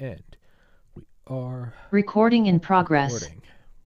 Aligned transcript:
And 0.00 0.22
we 0.96 1.02
are 1.26 1.74
Recording 1.90 2.46
in 2.46 2.58
progress. 2.58 3.12
recording. 3.12 3.42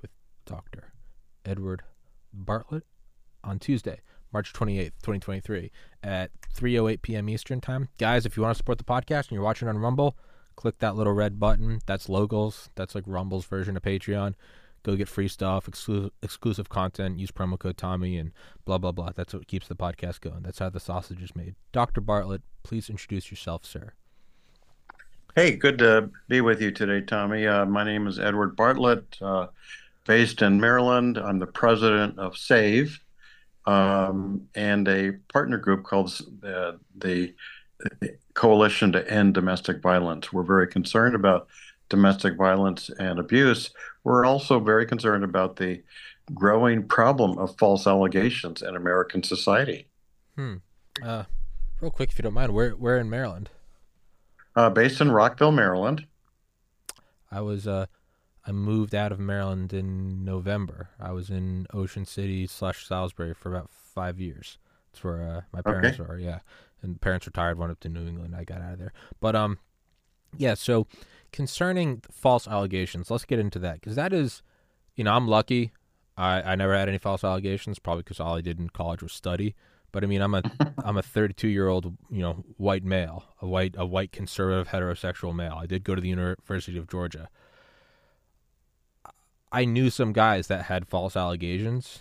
With 0.00 0.10
Dr. 0.44 0.92
Edward 1.44 1.82
Bartlett 2.32 2.84
on 3.42 3.58
Tuesday, 3.58 4.00
March 4.32 4.52
28th, 4.52 4.92
2023 5.02 5.70
at 6.02 6.30
3:08 6.54 7.02
p.m. 7.02 7.28
Eastern 7.28 7.60
Time. 7.60 7.88
Guys, 7.98 8.26
if 8.26 8.36
you 8.36 8.42
want 8.42 8.54
to 8.54 8.58
support 8.58 8.78
the 8.78 8.84
podcast 8.84 9.28
and 9.28 9.32
you're 9.32 9.42
watching 9.42 9.68
on 9.68 9.78
Rumble, 9.78 10.16
click 10.56 10.78
that 10.78 10.96
little 10.96 11.12
red 11.12 11.38
button. 11.38 11.80
That's 11.86 12.08
Locals. 12.08 12.70
That's 12.74 12.94
like 12.94 13.04
Rumble's 13.06 13.46
version 13.46 13.76
of 13.76 13.82
Patreon. 13.82 14.34
Go 14.82 14.96
get 14.96 15.08
free 15.08 15.28
stuff, 15.28 15.66
exclusive 15.66 16.10
exclusive 16.22 16.68
content, 16.68 17.18
use 17.18 17.30
promo 17.30 17.58
code 17.58 17.78
Tommy 17.78 18.18
and 18.18 18.32
blah 18.64 18.78
blah 18.78 18.92
blah. 18.92 19.10
That's 19.14 19.32
what 19.32 19.46
keeps 19.46 19.66
the 19.66 19.74
podcast 19.74 20.20
going. 20.20 20.42
That's 20.42 20.58
how 20.58 20.68
the 20.70 20.80
sausage 20.80 21.22
is 21.22 21.34
made. 21.34 21.54
Dr. 21.72 22.00
Bartlett, 22.00 22.42
please 22.62 22.90
introduce 22.90 23.30
yourself, 23.30 23.64
sir. 23.64 23.94
Hey, 25.36 25.56
good 25.56 25.78
to 25.78 26.10
be 26.28 26.40
with 26.40 26.62
you 26.62 26.70
today, 26.70 27.04
Tommy. 27.04 27.44
Uh, 27.44 27.66
my 27.66 27.82
name 27.82 28.06
is 28.06 28.20
Edward 28.20 28.54
Bartlett, 28.54 29.20
uh, 29.20 29.48
based 30.06 30.42
in 30.42 30.60
Maryland. 30.60 31.18
I'm 31.18 31.40
the 31.40 31.46
president 31.48 32.20
of 32.20 32.36
SAVE 32.36 33.00
um, 33.66 34.46
and 34.54 34.86
a 34.86 35.14
partner 35.32 35.58
group 35.58 35.82
called 35.82 36.16
uh, 36.46 36.74
the 36.96 37.34
Coalition 38.34 38.92
to 38.92 39.10
End 39.10 39.34
Domestic 39.34 39.82
Violence. 39.82 40.32
We're 40.32 40.44
very 40.44 40.68
concerned 40.68 41.16
about 41.16 41.48
domestic 41.88 42.36
violence 42.36 42.88
and 43.00 43.18
abuse. 43.18 43.70
We're 44.04 44.24
also 44.24 44.60
very 44.60 44.86
concerned 44.86 45.24
about 45.24 45.56
the 45.56 45.82
growing 46.32 46.86
problem 46.86 47.38
of 47.38 47.58
false 47.58 47.88
allegations 47.88 48.62
in 48.62 48.76
American 48.76 49.24
society. 49.24 49.88
Hmm. 50.36 50.58
Uh, 51.02 51.24
real 51.80 51.90
quick, 51.90 52.10
if 52.10 52.18
you 52.18 52.22
don't 52.22 52.34
mind, 52.34 52.54
where 52.54 52.70
where 52.70 52.98
in 52.98 53.10
Maryland? 53.10 53.50
Uh, 54.56 54.70
based 54.70 55.00
in 55.00 55.10
Rockville, 55.10 55.52
Maryland. 55.52 56.06
I 57.30 57.40
was 57.40 57.66
uh 57.66 57.86
I 58.46 58.52
moved 58.52 58.94
out 58.94 59.10
of 59.10 59.18
Maryland 59.18 59.72
in 59.72 60.24
November. 60.24 60.90
I 61.00 61.12
was 61.12 61.30
in 61.30 61.66
Ocean 61.72 62.04
City 62.04 62.46
slash 62.46 62.86
Salisbury 62.86 63.32
for 63.34 63.54
about 63.54 63.70
five 63.70 64.20
years. 64.20 64.58
That's 64.92 65.02
where 65.02 65.22
uh, 65.22 65.40
my 65.52 65.62
parents 65.62 65.98
are. 65.98 66.18
Yeah, 66.18 66.40
and 66.82 67.00
parents 67.00 67.26
retired, 67.26 67.58
went 67.58 67.72
up 67.72 67.80
to 67.80 67.88
New 67.88 68.06
England. 68.06 68.36
I 68.36 68.44
got 68.44 68.60
out 68.60 68.74
of 68.74 68.78
there. 68.78 68.92
But 69.18 69.34
um, 69.34 69.58
yeah. 70.36 70.54
So 70.54 70.86
concerning 71.32 72.02
false 72.12 72.46
allegations, 72.46 73.10
let's 73.10 73.24
get 73.24 73.38
into 73.38 73.58
that 73.60 73.80
because 73.80 73.96
that 73.96 74.12
is, 74.12 74.42
you 74.94 75.04
know, 75.04 75.14
I'm 75.14 75.26
lucky. 75.26 75.72
I 76.16 76.42
I 76.42 76.54
never 76.54 76.76
had 76.76 76.88
any 76.88 76.98
false 76.98 77.24
allegations, 77.24 77.78
probably 77.78 78.02
because 78.02 78.20
all 78.20 78.36
I 78.36 78.42
did 78.42 78.60
in 78.60 78.68
college 78.68 79.02
was 79.02 79.12
study. 79.12 79.54
But 79.94 80.02
I 80.02 80.08
mean, 80.08 80.22
I'm 80.22 80.34
a 80.34 80.42
I'm 80.84 80.96
a 80.96 81.02
32 81.02 81.46
year 81.46 81.68
old, 81.68 81.96
you 82.10 82.20
know, 82.20 82.44
white 82.56 82.82
male, 82.82 83.26
a 83.40 83.46
white 83.46 83.76
a 83.78 83.86
white 83.86 84.10
conservative 84.10 84.68
heterosexual 84.68 85.32
male. 85.32 85.56
I 85.56 85.66
did 85.66 85.84
go 85.84 85.94
to 85.94 86.00
the 86.00 86.08
University 86.08 86.76
of 86.76 86.88
Georgia. 86.88 87.28
I 89.52 89.64
knew 89.64 89.90
some 89.90 90.12
guys 90.12 90.48
that 90.48 90.64
had 90.64 90.88
false 90.88 91.16
allegations, 91.16 92.00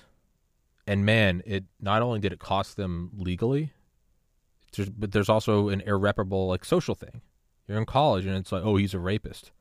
and 0.87 1.05
man, 1.05 1.43
it 1.45 1.65
not 1.79 2.01
only 2.01 2.19
did 2.19 2.33
it 2.33 2.39
cost 2.39 2.77
them 2.77 3.11
legally, 3.15 3.73
but 4.97 5.11
there's 5.11 5.29
also 5.29 5.69
an 5.69 5.81
irreparable 5.81 6.47
like 6.47 6.65
social 6.65 6.95
thing. 6.95 7.21
You're 7.67 7.77
in 7.77 7.85
college, 7.85 8.25
and 8.25 8.35
it's 8.35 8.51
like, 8.51 8.63
oh, 8.65 8.75
he's 8.75 8.95
a 8.95 8.99
rapist. 8.99 9.51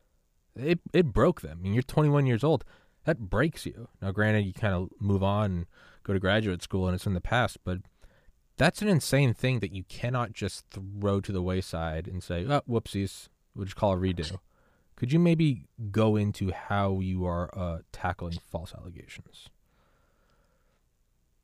It 0.55 0.79
it 0.91 1.13
broke 1.13 1.41
them. 1.41 1.59
I 1.59 1.61
mean, 1.61 1.73
you're 1.75 1.83
21 1.83 2.25
years 2.25 2.43
old. 2.43 2.65
That 3.05 3.29
breaks 3.29 3.67
you. 3.67 3.89
Now, 4.01 4.09
granted, 4.09 4.47
you 4.47 4.53
kind 4.53 4.73
of 4.73 4.89
move 4.99 5.21
on 5.21 5.51
and 5.51 5.65
go 6.01 6.13
to 6.13 6.19
graduate 6.19 6.63
school, 6.63 6.87
and 6.87 6.95
it's 6.95 7.05
in 7.05 7.13
the 7.13 7.21
past, 7.21 7.59
but 7.63 7.77
that's 8.57 8.81
an 8.81 8.87
insane 8.87 9.33
thing 9.33 9.59
that 9.59 9.73
you 9.73 9.83
cannot 9.83 10.33
just 10.33 10.65
throw 10.69 11.21
to 11.21 11.31
the 11.31 11.41
wayside 11.41 12.07
and 12.07 12.23
say, 12.23 12.45
oh, 12.47 12.61
whoopsies, 12.69 13.29
we'll 13.55 13.65
just 13.65 13.75
call 13.75 13.93
a 13.93 13.97
redo. 13.97 14.37
Could 14.95 15.11
you 15.11 15.19
maybe 15.19 15.65
go 15.91 16.15
into 16.15 16.51
how 16.51 16.99
you 16.99 17.25
are 17.25 17.49
uh, 17.57 17.79
tackling 17.91 18.39
false 18.49 18.73
allegations? 18.73 19.49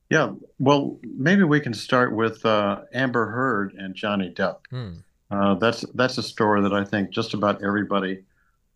Yeah, 0.10 0.34
well, 0.60 0.98
maybe 1.04 1.44
we 1.44 1.60
can 1.60 1.74
start 1.74 2.16
with 2.16 2.44
uh, 2.46 2.82
Amber 2.94 3.30
Heard 3.30 3.74
and 3.74 3.94
Johnny 3.94 4.32
Depp. 4.32 4.58
Hmm. 4.70 4.92
Uh, 5.32 5.54
that's 5.56 5.82
that's 5.94 6.18
a 6.18 6.24
story 6.24 6.62
that 6.62 6.74
I 6.74 6.84
think 6.84 7.12
just 7.12 7.36
about 7.36 7.64
everybody 7.64 8.24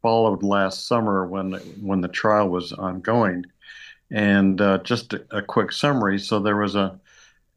followed 0.04 0.44
last 0.44 0.88
summer 0.88 1.26
when 1.26 1.54
when 1.82 2.02
the 2.02 2.08
trial 2.08 2.50
was 2.50 2.74
ongoing. 2.74 3.46
And 4.12 4.62
uh, 4.62 4.78
just 4.80 5.14
a, 5.14 5.26
a 5.32 5.42
quick 5.42 5.72
summary. 5.72 6.20
So 6.20 6.40
there 6.40 6.58
was 6.58 6.76
a 6.76 7.00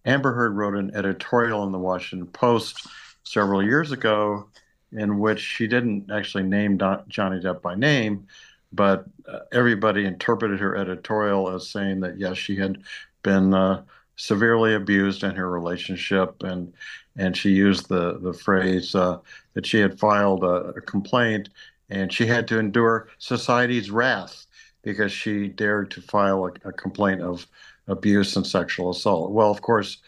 Amber 0.06 0.32
Heard 0.32 0.56
wrote 0.56 0.76
an 0.76 0.94
editorial 0.94 1.64
in 1.64 1.72
the 1.72 1.78
Washington 1.78 2.28
Post 2.28 2.86
several 3.24 3.62
years 3.62 3.92
ago 3.92 4.48
in 4.92 5.18
which 5.18 5.40
she 5.40 5.66
didn't 5.66 6.10
actually 6.10 6.44
name 6.44 6.76
Don, 6.76 7.02
Johnny 7.08 7.40
Depp 7.40 7.60
by 7.60 7.74
name, 7.74 8.26
but 8.72 9.04
uh, 9.28 9.40
everybody 9.52 10.04
interpreted 10.06 10.60
her 10.60 10.76
editorial 10.76 11.50
as 11.50 11.68
saying 11.68 12.00
that 12.00 12.18
yes, 12.18 12.38
she 12.38 12.56
had 12.56 12.78
been 13.22 13.52
uh, 13.52 13.82
severely 14.14 14.74
abused 14.74 15.24
in 15.24 15.34
her 15.34 15.50
relationship, 15.50 16.42
and 16.42 16.72
and 17.16 17.36
she 17.36 17.50
used 17.50 17.88
the 17.88 18.18
the 18.20 18.32
phrase 18.32 18.94
uh, 18.94 19.18
that 19.54 19.66
she 19.66 19.80
had 19.80 19.98
filed 19.98 20.44
a, 20.44 20.72
a 20.76 20.80
complaint 20.80 21.48
and 21.90 22.12
she 22.12 22.26
had 22.26 22.48
to 22.48 22.58
endure 22.58 23.08
society's 23.18 23.90
wrath 23.90 24.46
because 24.82 25.12
she 25.12 25.48
dared 25.48 25.90
to 25.90 26.00
file 26.00 26.46
a, 26.46 26.68
a 26.68 26.72
complaint 26.72 27.20
of 27.20 27.46
abuse 27.88 28.36
and 28.36 28.46
sexual 28.46 28.90
assault. 28.90 29.32
Well, 29.32 29.50
of 29.50 29.62
course, 29.62 29.98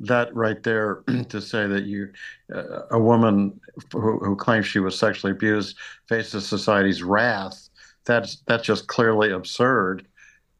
that 0.00 0.34
right 0.34 0.62
there 0.62 1.02
to 1.28 1.40
say 1.40 1.66
that 1.66 1.84
you, 1.84 2.12
uh, 2.54 2.86
a 2.90 2.98
woman 2.98 3.60
who, 3.92 4.18
who 4.18 4.36
claims 4.36 4.66
she 4.66 4.80
was 4.80 4.98
sexually 4.98 5.32
abused 5.32 5.76
faces 6.08 6.46
society's 6.46 7.02
wrath. 7.02 7.68
That's 8.04 8.42
that's 8.46 8.64
just 8.64 8.88
clearly 8.88 9.30
absurd 9.30 10.06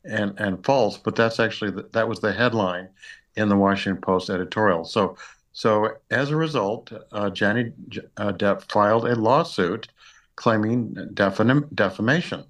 and 0.04 0.38
and 0.38 0.64
false. 0.64 0.96
But 0.96 1.16
that's 1.16 1.40
actually 1.40 1.72
the, 1.72 1.88
that 1.92 2.08
was 2.08 2.20
the 2.20 2.32
headline 2.32 2.88
in 3.34 3.48
the 3.48 3.56
Washington 3.56 4.00
Post 4.00 4.30
editorial. 4.30 4.84
So 4.84 5.16
so 5.52 5.96
as 6.10 6.30
a 6.30 6.36
result, 6.36 6.92
uh, 6.92 6.96
uh, 7.12 7.30
Depp 7.30 8.70
filed 8.70 9.06
a 9.06 9.14
lawsuit 9.14 9.88
claiming 10.36 10.94
defam- 11.14 11.74
defamation. 11.74 12.44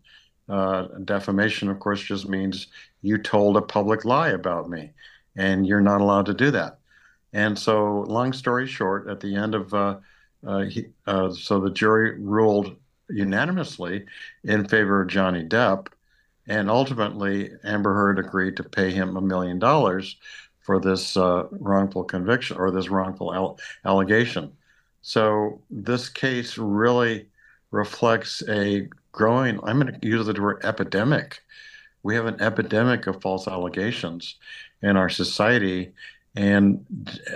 Uh, 0.53 0.87
defamation, 1.05 1.71
of 1.71 1.81
course, 1.81 2.03
just 2.03 2.29
means 2.29 2.67
you 3.01 3.17
told 3.17 3.57
a 3.57 3.63
public 3.63 4.05
lie 4.05 4.29
about 4.29 4.69
me, 4.69 4.91
and 5.35 5.67
you're 5.67 5.81
not 5.81 6.03
allowed 6.03 6.27
to 6.27 6.35
do 6.35 6.51
that. 6.51 6.79
And 7.33 7.59
so, 7.59 8.03
long 8.03 8.35
story 8.35 8.67
short, 8.67 9.09
at 9.09 9.21
the 9.21 9.35
end 9.35 9.55
of 9.55 9.73
uh, 9.73 9.97
uh, 10.47 10.59
he, 10.61 10.89
uh, 11.07 11.33
so 11.33 11.59
the 11.59 11.71
jury 11.71 12.21
ruled 12.21 12.77
unanimously 13.09 14.05
in 14.45 14.69
favor 14.69 15.01
of 15.01 15.09
Johnny 15.09 15.43
Depp, 15.43 15.87
and 16.47 16.69
ultimately 16.69 17.51
Amber 17.65 17.95
Heard 17.95 18.19
agreed 18.19 18.57
to 18.59 18.63
pay 18.63 18.91
him 18.91 19.17
a 19.17 19.23
million 19.23 19.59
dollars 19.59 20.17
for 20.61 20.81
this 20.81 21.17
uh, 21.17 21.45
wrongful 21.51 22.05
conviction 22.05 22.59
or 22.59 22.71
this 22.71 22.91
wrongful 22.91 23.35
al- 23.35 23.59
allegation. 23.87 24.53
So 25.01 25.63
this 25.71 26.11
case 26.11 26.59
really 26.59 27.27
reflects 27.71 28.43
a 28.49 28.89
growing, 29.13 29.61
I'm 29.63 29.79
going 29.79 29.99
to 29.99 30.07
use 30.07 30.27
the 30.27 30.41
word 30.41 30.65
epidemic. 30.65 31.43
We 32.03 32.15
have 32.15 32.27
an 32.27 32.41
epidemic 32.41 33.07
of 33.07 33.21
false 33.21 33.47
allegations 33.47 34.37
in 34.83 34.97
our 34.97 35.09
society. 35.09 35.93
And 36.35 36.85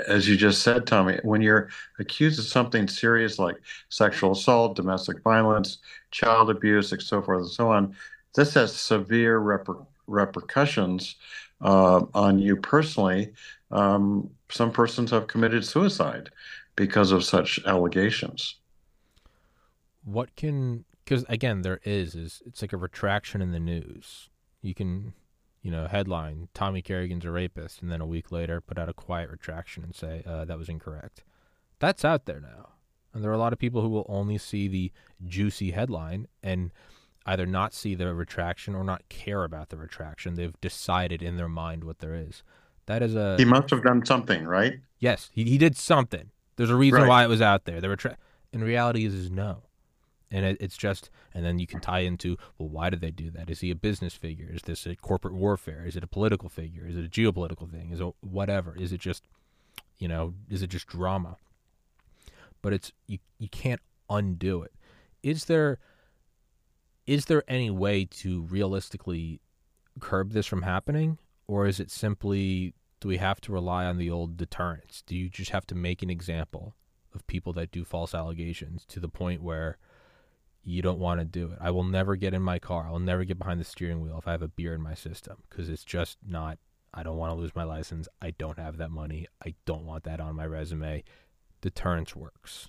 as 0.08 0.26
you 0.26 0.36
just 0.36 0.62
said, 0.62 0.86
Tommy, 0.86 1.20
when 1.22 1.42
you're 1.42 1.68
accused 1.98 2.38
of 2.38 2.46
something 2.46 2.88
serious 2.88 3.38
like 3.38 3.56
sexual 3.90 4.32
assault, 4.32 4.74
domestic 4.74 5.22
violence, 5.22 5.78
child 6.10 6.50
abuse, 6.50 6.90
and 6.92 7.02
so 7.02 7.22
forth 7.22 7.42
and 7.42 7.50
so 7.50 7.70
on, 7.70 7.94
this 8.34 8.54
has 8.54 8.74
severe 8.74 9.38
reper- 9.40 9.86
repercussions 10.06 11.16
uh, 11.60 12.02
on 12.14 12.38
you 12.38 12.56
personally. 12.56 13.32
Um, 13.70 14.30
some 14.50 14.72
persons 14.72 15.10
have 15.10 15.26
committed 15.26 15.64
suicide 15.64 16.30
because 16.74 17.12
of 17.12 17.24
such 17.24 17.60
allegations 17.66 18.56
what 20.06 20.34
can 20.36 20.84
because 21.06 21.24
again 21.28 21.62
there 21.62 21.80
is 21.84 22.14
is 22.14 22.42
it's 22.44 22.60
like 22.60 22.72
a 22.74 22.76
retraction 22.76 23.40
in 23.40 23.52
the 23.52 23.60
news 23.60 24.28
you 24.60 24.74
can 24.74 25.14
you 25.62 25.70
know 25.70 25.86
headline 25.86 26.48
tommy 26.52 26.82
kerrigan's 26.82 27.24
a 27.24 27.30
rapist 27.30 27.80
and 27.80 27.90
then 27.90 28.00
a 28.02 28.06
week 28.06 28.30
later 28.30 28.60
put 28.60 28.78
out 28.78 28.88
a 28.88 28.92
quiet 28.94 29.30
retraction 29.30 29.82
and 29.84 29.94
say 29.94 30.22
uh, 30.26 30.44
that 30.44 30.58
was 30.58 30.68
incorrect 30.68 31.22
that's 31.78 32.04
out 32.04 32.26
there 32.26 32.40
now 32.40 32.70
And 33.14 33.22
there 33.24 33.30
are 33.30 33.34
a 33.34 33.38
lot 33.38 33.52
of 33.54 33.58
people 33.58 33.80
who 33.80 33.88
will 33.88 34.04
only 34.08 34.36
see 34.38 34.68
the 34.68 34.92
juicy 35.24 35.70
headline 35.70 36.26
and 36.42 36.70
either 37.24 37.46
not 37.46 37.72
see 37.72 37.94
the 37.94 38.14
retraction 38.14 38.74
or 38.74 38.84
not 38.84 39.08
care 39.08 39.42
about 39.42 39.70
the 39.70 39.76
retraction. 39.76 40.34
They've 40.34 40.60
decided 40.60 41.22
in 41.22 41.36
their 41.36 41.48
mind 41.48 41.82
what 41.84 41.98
there 41.98 42.14
is. 42.14 42.42
That 42.86 43.02
is 43.02 43.14
a. 43.16 43.36
He 43.38 43.44
must 43.46 43.70
have 43.70 43.82
done 43.82 44.04
something, 44.06 44.44
right? 44.44 44.74
Yes, 45.00 45.30
he, 45.32 45.44
he 45.44 45.58
did 45.58 45.76
something. 45.76 46.30
There's 46.56 46.70
a 46.70 46.76
reason 46.76 47.00
Right. 47.00 47.08
why 47.08 47.24
it 47.24 47.28
was 47.28 47.40
out 47.42 47.64
there. 47.64 47.80
The 47.80 47.88
retra- 47.88 48.16
in 48.52 48.62
reality 48.62 49.04
is, 49.06 49.12
is 49.14 49.30
no. 49.30 49.62
And 50.30 50.44
it, 50.44 50.56
it's 50.60 50.76
just, 50.76 51.10
and 51.32 51.44
then 51.44 51.58
you 51.58 51.66
can 51.66 51.80
tie 51.80 52.00
into, 52.00 52.36
well, 52.58 52.68
why 52.68 52.90
did 52.90 53.00
they 53.00 53.12
do 53.12 53.30
that? 53.30 53.48
Is 53.48 53.60
he 53.60 53.70
a 53.70 53.76
business 53.76 54.14
figure? 54.14 54.50
Is 54.52 54.62
this 54.62 54.86
a 54.86 54.96
corporate 54.96 55.34
warfare? 55.34 55.84
Is 55.86 55.96
it 55.96 56.02
a 56.02 56.08
political 56.08 56.48
figure? 56.48 56.86
Is 56.86 56.96
it 56.96 57.04
a 57.04 57.08
geopolitical 57.08 57.70
thing? 57.70 57.90
Is 57.92 58.00
it 58.00 58.14
whatever? 58.20 58.76
Is 58.76 58.92
it 58.92 59.00
just, 59.00 59.24
you 59.98 60.08
know, 60.08 60.34
is 60.50 60.62
it 60.62 60.70
just 60.70 60.88
drama? 60.88 61.36
But 62.60 62.72
it's 62.72 62.92
you, 63.06 63.18
you 63.38 63.48
can't 63.48 63.80
undo 64.10 64.62
it. 64.62 64.72
Is 65.22 65.44
there, 65.44 65.78
is 67.06 67.26
there 67.26 67.44
any 67.46 67.70
way 67.70 68.04
to 68.04 68.42
realistically 68.42 69.40
curb 70.00 70.32
this 70.32 70.46
from 70.46 70.62
happening, 70.62 71.18
or 71.46 71.66
is 71.66 71.78
it 71.78 71.90
simply 71.90 72.74
do 73.00 73.08
we 73.08 73.18
have 73.18 73.40
to 73.42 73.52
rely 73.52 73.84
on 73.84 73.98
the 73.98 74.10
old 74.10 74.36
deterrence? 74.36 75.02
Do 75.06 75.14
you 75.16 75.28
just 75.28 75.50
have 75.50 75.66
to 75.68 75.74
make 75.74 76.02
an 76.02 76.10
example 76.10 76.74
of 77.14 77.26
people 77.26 77.52
that 77.54 77.70
do 77.70 77.84
false 77.84 78.14
allegations 78.14 78.84
to 78.86 79.00
the 79.00 79.08
point 79.08 79.42
where 79.42 79.78
you 80.66 80.82
don't 80.82 80.98
want 80.98 81.20
to 81.20 81.24
do 81.24 81.52
it? 81.52 81.58
I 81.60 81.70
will 81.70 81.84
never 81.84 82.16
get 82.16 82.34
in 82.34 82.42
my 82.42 82.58
car. 82.58 82.86
I 82.88 82.90
will 82.90 82.98
never 82.98 83.24
get 83.24 83.38
behind 83.38 83.60
the 83.60 83.64
steering 83.64 84.00
wheel 84.00 84.18
if 84.18 84.26
I 84.26 84.32
have 84.32 84.42
a 84.42 84.48
beer 84.48 84.74
in 84.74 84.82
my 84.82 84.94
system 84.94 85.36
because 85.48 85.68
it's 85.68 85.84
just 85.84 86.18
not. 86.26 86.58
I 86.92 87.02
don't 87.02 87.16
want 87.16 87.30
to 87.30 87.36
lose 87.36 87.54
my 87.54 87.62
license. 87.62 88.08
I 88.20 88.32
don't 88.32 88.58
have 88.58 88.78
that 88.78 88.90
money. 88.90 89.28
I 89.44 89.54
don't 89.64 89.84
want 89.84 90.04
that 90.04 90.18
on 90.18 90.34
my 90.34 90.46
resume. 90.46 91.04
Deterrence 91.60 92.16
works. 92.16 92.68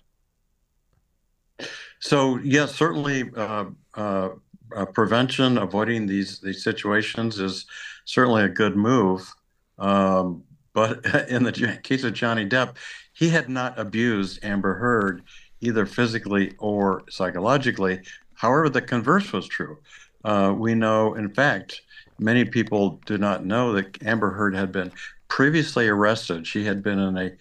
So 1.99 2.37
yes, 2.43 2.75
certainly 2.75 3.31
uh, 3.35 3.65
uh, 3.95 4.29
uh, 4.75 4.85
prevention, 4.85 5.57
avoiding 5.57 6.05
these 6.05 6.39
these 6.39 6.63
situations 6.63 7.39
is 7.39 7.65
certainly 8.05 8.43
a 8.43 8.49
good 8.49 8.75
move. 8.75 9.33
Um, 9.79 10.43
but 10.73 11.03
in 11.29 11.43
the 11.43 11.79
case 11.83 12.03
of 12.03 12.13
Johnny 12.13 12.47
Depp, 12.47 12.75
he 13.13 13.29
had 13.29 13.49
not 13.49 13.79
abused 13.79 14.43
Amber 14.43 14.75
Heard 14.75 15.23
either 15.61 15.85
physically 15.85 16.53
or 16.59 17.03
psychologically. 17.09 18.01
However, 18.33 18.69
the 18.69 18.81
converse 18.81 19.31
was 19.31 19.47
true. 19.47 19.77
Uh, 20.23 20.53
we 20.57 20.75
know, 20.75 21.15
in 21.15 21.33
fact, 21.33 21.81
many 22.19 22.45
people 22.45 23.01
do 23.05 23.17
not 23.17 23.45
know 23.45 23.73
that 23.73 24.01
Amber 24.03 24.31
Heard 24.31 24.55
had 24.55 24.71
been 24.71 24.91
previously 25.27 25.87
arrested. 25.87 26.45
She 26.47 26.65
had 26.65 26.83
been 26.83 26.99
in 26.99 27.17
a 27.17 27.31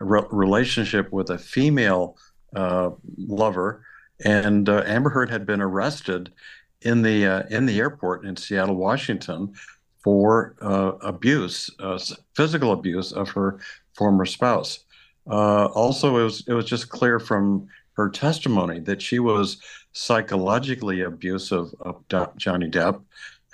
re- 0.00 0.26
relationship 0.30 1.12
with 1.12 1.30
a 1.30 1.38
female 1.38 2.16
uh, 2.54 2.90
lover, 3.16 3.84
and 4.24 4.68
uh, 4.68 4.82
Amber 4.86 5.10
Heard 5.10 5.30
had 5.30 5.46
been 5.46 5.60
arrested 5.60 6.32
in 6.82 7.02
the 7.02 7.26
uh, 7.26 7.42
in 7.50 7.66
the 7.66 7.78
airport 7.78 8.24
in 8.24 8.36
Seattle, 8.36 8.76
Washington, 8.76 9.54
for 10.02 10.56
uh, 10.60 10.92
abuse, 11.02 11.70
uh, 11.78 11.98
physical 12.34 12.72
abuse 12.72 13.12
of 13.12 13.28
her 13.30 13.60
former 13.94 14.24
spouse. 14.24 14.80
Uh, 15.30 15.66
also, 15.66 16.18
it 16.18 16.24
was 16.24 16.44
it 16.48 16.52
was 16.54 16.64
just 16.64 16.88
clear 16.88 17.20
from 17.20 17.68
her 17.92 18.10
testimony 18.10 18.80
that 18.80 19.00
she 19.00 19.18
was 19.18 19.58
psychologically 19.92 21.02
abusive 21.02 21.68
of 21.80 22.02
Johnny 22.36 22.68
Depp. 22.68 23.02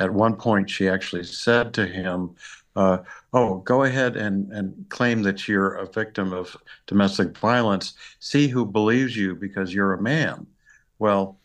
At 0.00 0.12
one 0.12 0.36
point, 0.36 0.70
she 0.70 0.88
actually 0.88 1.24
said 1.24 1.74
to 1.74 1.86
him, 1.86 2.34
uh, 2.76 2.98
"Oh, 3.32 3.56
go 3.58 3.84
ahead 3.84 4.16
and 4.16 4.50
and 4.52 4.86
claim 4.88 5.22
that 5.24 5.46
you're 5.48 5.74
a 5.74 5.86
victim 5.86 6.32
of 6.32 6.56
domestic 6.86 7.36
violence. 7.38 7.94
See 8.20 8.48
who 8.48 8.64
believes 8.64 9.16
you 9.16 9.34
because 9.34 9.74
you're 9.74 9.94
a 9.94 10.02
man." 10.02 10.46
Well, 10.98 11.38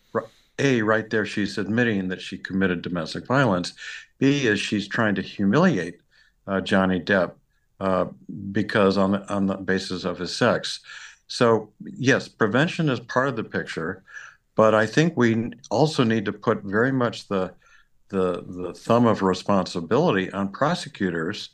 a 0.60 0.82
right 0.82 1.10
there, 1.10 1.26
she's 1.26 1.58
admitting 1.58 2.08
that 2.10 2.22
she 2.22 2.38
committed 2.38 2.82
domestic 2.82 3.26
violence. 3.28 3.74
B 4.20 4.48
is 4.48 4.60
she's 4.60 4.88
trying 4.88 5.16
to 5.16 5.22
humiliate 5.22 6.00
uh, 6.48 6.62
Johnny 6.62 7.00
Depp 7.00 7.34
uh, 7.82 8.06
because 8.52 8.96
on 8.96 9.12
the 9.14 9.34
on 9.34 9.48
the 9.48 9.56
basis 9.56 10.06
of 10.06 10.20
his 10.20 10.36
sex. 10.36 10.82
So 11.26 11.72
yes, 11.84 12.28
prevention 12.28 12.90
is 12.90 13.00
part 13.00 13.28
of 13.28 13.36
the 13.36 13.44
picture, 13.44 14.04
but 14.56 14.76
I 14.76 14.86
think 14.86 15.18
we 15.18 15.52
also 15.72 16.04
need 16.04 16.26
to 16.26 16.32
put 16.32 16.62
very 16.62 16.92
much 16.92 17.28
the 17.28 17.54
the 18.10 18.44
the 18.48 18.74
thumb 18.74 19.08
of 19.08 19.24
responsibility 19.24 20.32
on 20.32 20.50
prosecutors. 20.50 21.50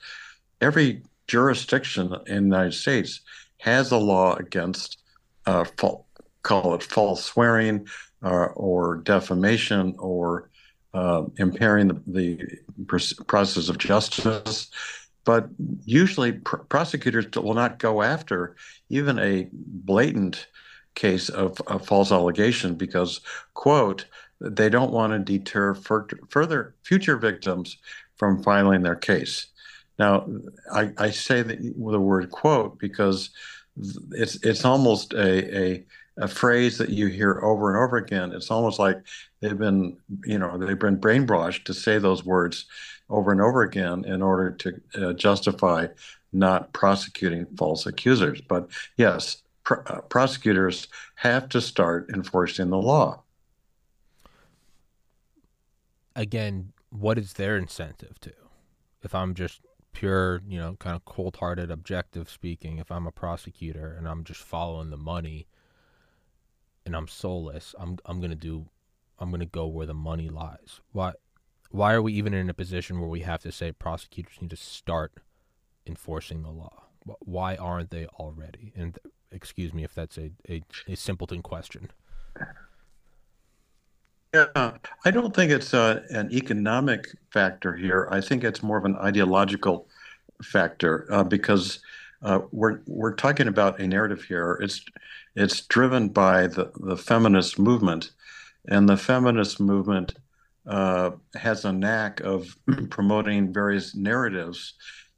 Every 0.60 1.04
jurisdiction 1.28 2.14
in 2.26 2.50
the 2.50 2.58
United 2.58 2.74
States 2.74 3.22
has 3.60 3.92
a 3.92 3.98
law 3.98 4.36
against 4.36 4.98
uh, 5.46 5.64
fal- 5.78 6.08
call 6.42 6.74
it 6.76 6.84
false 6.84 7.24
swearing 7.24 7.88
uh, 8.22 8.48
or 8.56 8.98
defamation 8.98 9.96
or 9.98 10.50
uh, 10.94 11.24
impairing 11.38 11.88
the, 11.88 12.02
the 12.08 13.24
process 13.28 13.70
of 13.70 13.78
justice. 13.78 14.70
But 15.28 15.50
usually, 15.84 16.32
pr- 16.32 16.56
prosecutors 16.70 17.26
will 17.36 17.54
not 17.54 17.80
go 17.80 18.02
after 18.02 18.56
even 18.88 19.20
a 19.20 19.50
blatant 19.52 20.48
case 20.96 21.28
of, 21.28 21.60
of 21.68 21.86
false 21.86 22.14
allegation 22.14 22.76
because, 22.76 23.20
quote, 23.54 24.06
they 24.40 24.70
don't 24.70 24.94
want 24.94 25.12
to 25.12 25.20
deter 25.20 25.74
fur- 25.74 26.08
further 26.30 26.76
future 26.84 27.18
victims 27.18 27.76
from 28.16 28.42
filing 28.42 28.84
their 28.84 28.96
case. 28.96 29.48
Now, 30.00 30.30
I, 30.74 30.94
I 30.98 31.10
say 31.10 31.42
the, 31.42 31.58
the 31.58 32.00
word 32.00 32.32
quote 32.32 32.80
because 32.80 33.32
it's 34.12 34.42
it's 34.46 34.64
almost 34.64 35.12
a, 35.12 35.58
a 35.58 35.86
a 36.20 36.28
phrase 36.30 36.78
that 36.78 36.90
you 36.90 37.08
hear 37.08 37.42
over 37.44 37.76
and 37.76 37.84
over 37.84 37.98
again. 37.98 38.32
It's 38.32 38.50
almost 38.50 38.80
like 38.80 38.98
they've 39.42 39.58
been, 39.58 39.98
you 40.24 40.40
know, 40.40 40.58
they've 40.58 40.80
been 40.80 41.02
brainwashed 41.02 41.66
to 41.66 41.74
say 41.74 42.00
those 42.00 42.24
words 42.24 42.66
over 43.10 43.32
and 43.32 43.42
over 43.42 43.62
again 43.62 44.06
in 44.06 44.22
order 44.22 44.52
to 44.52 44.82
uh, 44.96 45.14
justify 45.14 45.88
not 46.34 46.74
prosecuting 46.74 47.46
false 47.58 47.86
accusers. 47.86 48.42
But 48.42 48.70
yes, 48.98 49.42
pr- 49.64 49.82
uh, 49.88 50.02
prosecutors 50.02 50.88
have 51.16 51.50
to 51.50 51.62
start 51.62 52.10
enforcing 52.14 52.70
the 52.70 52.78
law. 52.78 53.24
Again, 56.16 56.74
what 56.90 57.18
is 57.18 57.34
their 57.34 57.58
incentive 57.58 58.20
to? 58.22 58.34
If 59.04 59.14
I'm 59.14 59.36
just 59.36 59.62
pure, 59.94 60.42
you 60.48 60.60
know, 60.60 60.76
kind 60.80 60.96
of 60.96 61.06
cold-hearted, 61.06 61.72
objective 61.72 62.30
speaking, 62.30 62.78
if 62.78 62.92
I'm 62.92 63.08
a 63.08 63.12
prosecutor 63.12 63.96
and 63.98 64.08
I'm 64.08 64.24
just 64.24 64.42
following 64.42 64.90
the 64.90 64.98
money 64.98 65.48
and 66.86 66.96
I'm 66.96 67.08
soulless, 67.08 67.76
I'm 67.80 67.98
I'm 68.06 68.20
gonna 68.22 68.36
do, 68.36 68.68
I'm 69.20 69.32
gonna 69.32 69.46
go 69.46 69.68
where 69.68 69.86
the 69.86 69.94
money 69.94 70.30
lies. 70.30 70.82
Why, 70.92 71.14
why 71.72 71.94
are 71.94 72.02
we 72.02 72.14
even 72.14 72.34
in 72.34 72.50
a 72.50 72.54
position 72.54 73.00
where 73.00 73.10
we 73.10 73.22
have 73.22 73.42
to 73.42 73.52
say 73.52 73.72
prosecutors 73.72 74.42
need 74.42 74.50
to 74.52 74.56
start 74.56 75.14
enforcing 75.86 76.44
the 76.44 76.50
law? 76.50 76.84
Why 77.20 77.56
aren't 77.56 77.90
they 77.90 78.06
already? 78.20 78.74
And 78.76 78.98
excuse 79.32 79.74
me 79.74 79.84
if 79.84 79.94
that's 79.94 80.18
a, 80.18 80.32
a, 80.50 80.64
a 80.88 80.96
simpleton 80.96 81.42
question. 81.42 81.92
Yeah, 84.34 84.74
I 85.06 85.12
don't 85.12 85.34
think 85.34 85.52
it's 85.52 85.74
uh, 85.74 86.04
an 86.10 86.32
economic 86.34 87.08
factor 87.32 87.76
here. 87.76 88.08
I 88.12 88.22
think 88.22 88.44
it's 88.44 88.62
more 88.62 88.78
of 88.78 88.86
an 88.86 88.98
ideological 88.98 89.88
factor 90.44 91.08
uh, 91.12 91.24
because 91.24 91.80
uh, 92.22 92.42
we're 92.52 92.82
we're 92.88 93.14
talking 93.14 93.48
about 93.48 93.80
a 93.80 93.88
narrative 93.88 94.24
here. 94.24 94.60
It's 94.62 94.84
it's 95.36 95.62
driven 95.62 96.10
by 96.10 96.48
the 96.48 96.72
the 96.76 96.98
feminist 96.98 97.58
movement, 97.58 98.12
and 98.68 98.90
the 98.90 98.98
feminist 98.98 99.60
movement 99.60 100.16
uh, 100.68 101.12
has 101.36 101.66
a 101.66 101.72
knack 101.72 102.20
of 102.22 102.56
promoting 102.90 103.54
various 103.54 103.96
narratives 103.96 104.74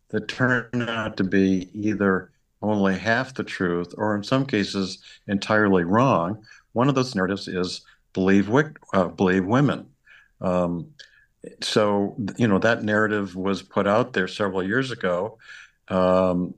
that 0.09 0.27
turn 0.27 0.87
out 0.87 1.17
to 1.17 1.23
be 1.23 1.69
either 1.73 2.31
only 2.61 2.97
half 2.97 3.33
the 3.33 3.43
truth 3.43 3.93
or 3.97 4.15
in 4.15 4.23
some 4.23 4.45
cases 4.45 4.99
entirely 5.27 5.83
wrong. 5.83 6.43
One 6.73 6.89
of 6.89 6.95
those 6.95 7.15
narratives 7.15 7.47
is 7.47 7.81
believe 8.13 8.49
uh, 8.93 9.07
believe 9.07 9.45
women. 9.45 9.87
Um, 10.41 10.87
so 11.61 12.15
you 12.37 12.47
know 12.47 12.59
that 12.59 12.83
narrative 12.83 13.35
was 13.35 13.61
put 13.61 13.87
out 13.87 14.13
there 14.13 14.27
several 14.27 14.61
years 14.61 14.91
ago. 14.91 15.37
Um, 15.87 16.53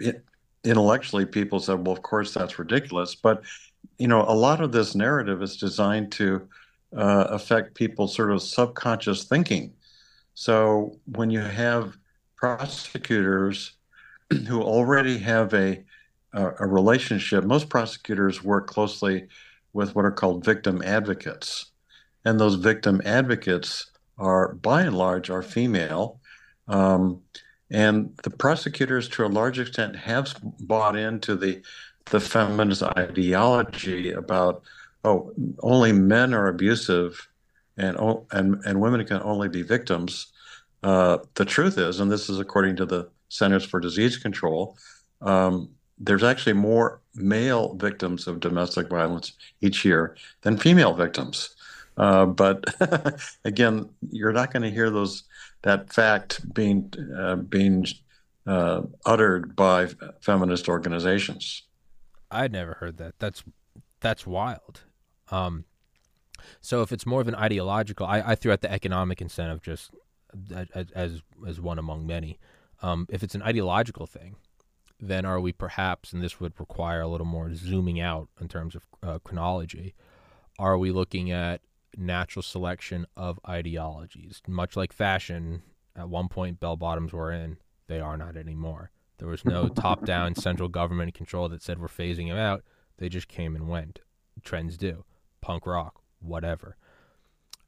it, 0.00 0.24
intellectually, 0.64 1.26
people 1.26 1.60
said, 1.60 1.86
"Well, 1.86 1.94
of 1.94 2.02
course 2.02 2.32
that's 2.32 2.58
ridiculous," 2.58 3.14
but 3.14 3.42
you 3.98 4.08
know 4.08 4.22
a 4.22 4.34
lot 4.34 4.60
of 4.60 4.72
this 4.72 4.94
narrative 4.94 5.42
is 5.42 5.56
designed 5.56 6.10
to 6.12 6.48
uh, 6.96 7.26
affect 7.28 7.74
people's 7.74 8.14
sort 8.14 8.30
of 8.30 8.42
subconscious 8.42 9.24
thinking. 9.24 9.72
So 10.34 10.98
when 11.06 11.30
you 11.30 11.40
have 11.40 11.96
prosecutors 12.36 13.72
who 14.46 14.62
already 14.62 15.18
have 15.18 15.54
a 15.54 15.84
a, 16.32 16.52
a 16.60 16.66
relationship, 16.66 17.44
most 17.44 17.68
prosecutors 17.68 18.44
work 18.44 18.66
closely 18.66 19.28
with 19.72 19.94
what 19.94 20.04
are 20.04 20.10
called 20.10 20.44
victim 20.44 20.82
advocates. 20.84 21.72
And 22.24 22.38
those 22.38 22.56
victim 22.56 23.00
advocates 23.04 23.90
are, 24.18 24.54
by 24.54 24.82
and 24.82 24.96
large, 24.96 25.30
are 25.30 25.42
female. 25.42 26.20
Um, 26.66 27.22
and 27.70 28.16
the 28.22 28.30
prosecutors, 28.30 29.08
to 29.10 29.24
a 29.24 29.28
large 29.28 29.58
extent, 29.58 29.96
have 29.96 30.34
bought 30.60 30.96
into 30.96 31.34
the 31.34 31.62
the 32.10 32.20
feminist 32.20 32.82
ideology 32.82 34.12
about 34.12 34.62
oh 35.04 35.32
only 35.60 35.92
men 35.92 36.34
are 36.34 36.48
abusive 36.48 37.28
and 37.76 37.96
and 38.32 38.62
and 38.64 38.80
women 38.80 39.04
can 39.06 39.22
only 39.22 39.48
be 39.48 39.62
victims. 39.62 40.32
Uh, 40.82 41.18
the 41.34 41.44
truth 41.44 41.78
is, 41.78 42.00
and 42.00 42.10
this 42.10 42.28
is 42.28 42.38
according 42.38 42.76
to 42.76 42.86
the 42.86 43.08
Centers 43.28 43.64
for 43.64 43.80
Disease 43.80 44.16
Control, 44.16 44.76
um, 45.22 45.70
there's 45.98 46.22
actually 46.22 46.52
more 46.52 47.00
male 47.14 47.74
victims 47.74 48.26
of 48.26 48.40
domestic 48.40 48.88
violence 48.88 49.32
each 49.60 49.84
year 49.84 50.16
than 50.42 50.56
female 50.56 50.94
victims. 50.94 51.54
Uh, 51.96 52.26
but 52.26 52.64
again, 53.44 53.88
you're 54.10 54.32
not 54.32 54.52
going 54.52 54.62
to 54.62 54.70
hear 54.70 54.90
those 54.90 55.24
that 55.62 55.92
fact 55.92 56.52
being 56.54 56.92
uh, 57.16 57.36
being 57.36 57.86
uh, 58.46 58.82
uttered 59.04 59.56
by 59.56 59.88
feminist 60.20 60.68
organizations. 60.68 61.64
I'd 62.30 62.52
never 62.52 62.74
heard 62.74 62.98
that. 62.98 63.14
That's 63.18 63.42
that's 64.00 64.26
wild. 64.26 64.82
Um, 65.30 65.64
so 66.60 66.82
if 66.82 66.92
it's 66.92 67.06
more 67.06 67.20
of 67.20 67.28
an 67.28 67.34
ideological, 67.34 68.06
I, 68.06 68.20
I 68.20 68.34
threw 68.34 68.52
out 68.52 68.60
the 68.60 68.72
economic 68.72 69.20
incentive 69.20 69.62
just 69.62 69.90
as 70.54 70.88
as, 70.94 71.22
as 71.46 71.60
one 71.60 71.78
among 71.78 72.06
many. 72.06 72.38
Um, 72.82 73.06
if 73.10 73.22
it's 73.22 73.34
an 73.34 73.42
ideological 73.42 74.06
thing, 74.06 74.36
then 75.00 75.24
are 75.24 75.40
we 75.40 75.52
perhaps, 75.52 76.12
and 76.12 76.22
this 76.22 76.40
would 76.40 76.58
require 76.58 77.00
a 77.00 77.08
little 77.08 77.26
more 77.26 77.54
zooming 77.54 78.00
out 78.00 78.28
in 78.40 78.48
terms 78.48 78.74
of 78.74 78.86
uh, 79.02 79.18
chronology, 79.20 79.94
are 80.58 80.76
we 80.76 80.90
looking 80.90 81.30
at 81.30 81.60
natural 81.96 82.42
selection 82.42 83.06
of 83.16 83.38
ideologies? 83.48 84.42
Much 84.46 84.76
like 84.76 84.92
fashion, 84.92 85.62
at 85.96 86.08
one 86.08 86.28
point 86.28 86.60
bell 86.60 86.76
bottoms 86.76 87.12
were 87.12 87.32
in, 87.32 87.58
they 87.86 88.00
are 88.00 88.16
not 88.16 88.36
anymore. 88.36 88.90
There 89.18 89.28
was 89.28 89.44
no 89.44 89.68
top 89.68 90.04
down 90.04 90.34
central 90.34 90.68
government 90.68 91.14
control 91.14 91.48
that 91.48 91.62
said 91.62 91.80
we're 91.80 91.88
phasing 91.88 92.28
them 92.28 92.38
out. 92.38 92.64
They 92.98 93.08
just 93.08 93.28
came 93.28 93.54
and 93.54 93.68
went. 93.68 94.00
Trends 94.44 94.76
do. 94.76 95.04
Punk 95.40 95.66
rock, 95.66 96.00
whatever. 96.20 96.76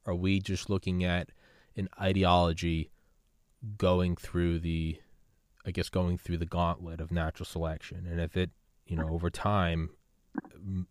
Are 0.06 0.14
we 0.14 0.40
just 0.40 0.70
looking 0.70 1.04
at 1.04 1.30
an 1.76 1.88
ideology 2.00 2.90
going 3.76 4.16
through 4.16 4.60
the, 4.60 4.98
I 5.66 5.70
guess, 5.70 5.88
going 5.88 6.18
through 6.18 6.38
the 6.38 6.46
gauntlet 6.46 7.00
of 7.00 7.12
natural 7.12 7.46
selection? 7.46 8.06
And 8.10 8.20
if 8.20 8.36
it, 8.36 8.50
you 8.86 8.96
know, 8.96 9.08
over 9.08 9.30
time 9.30 9.90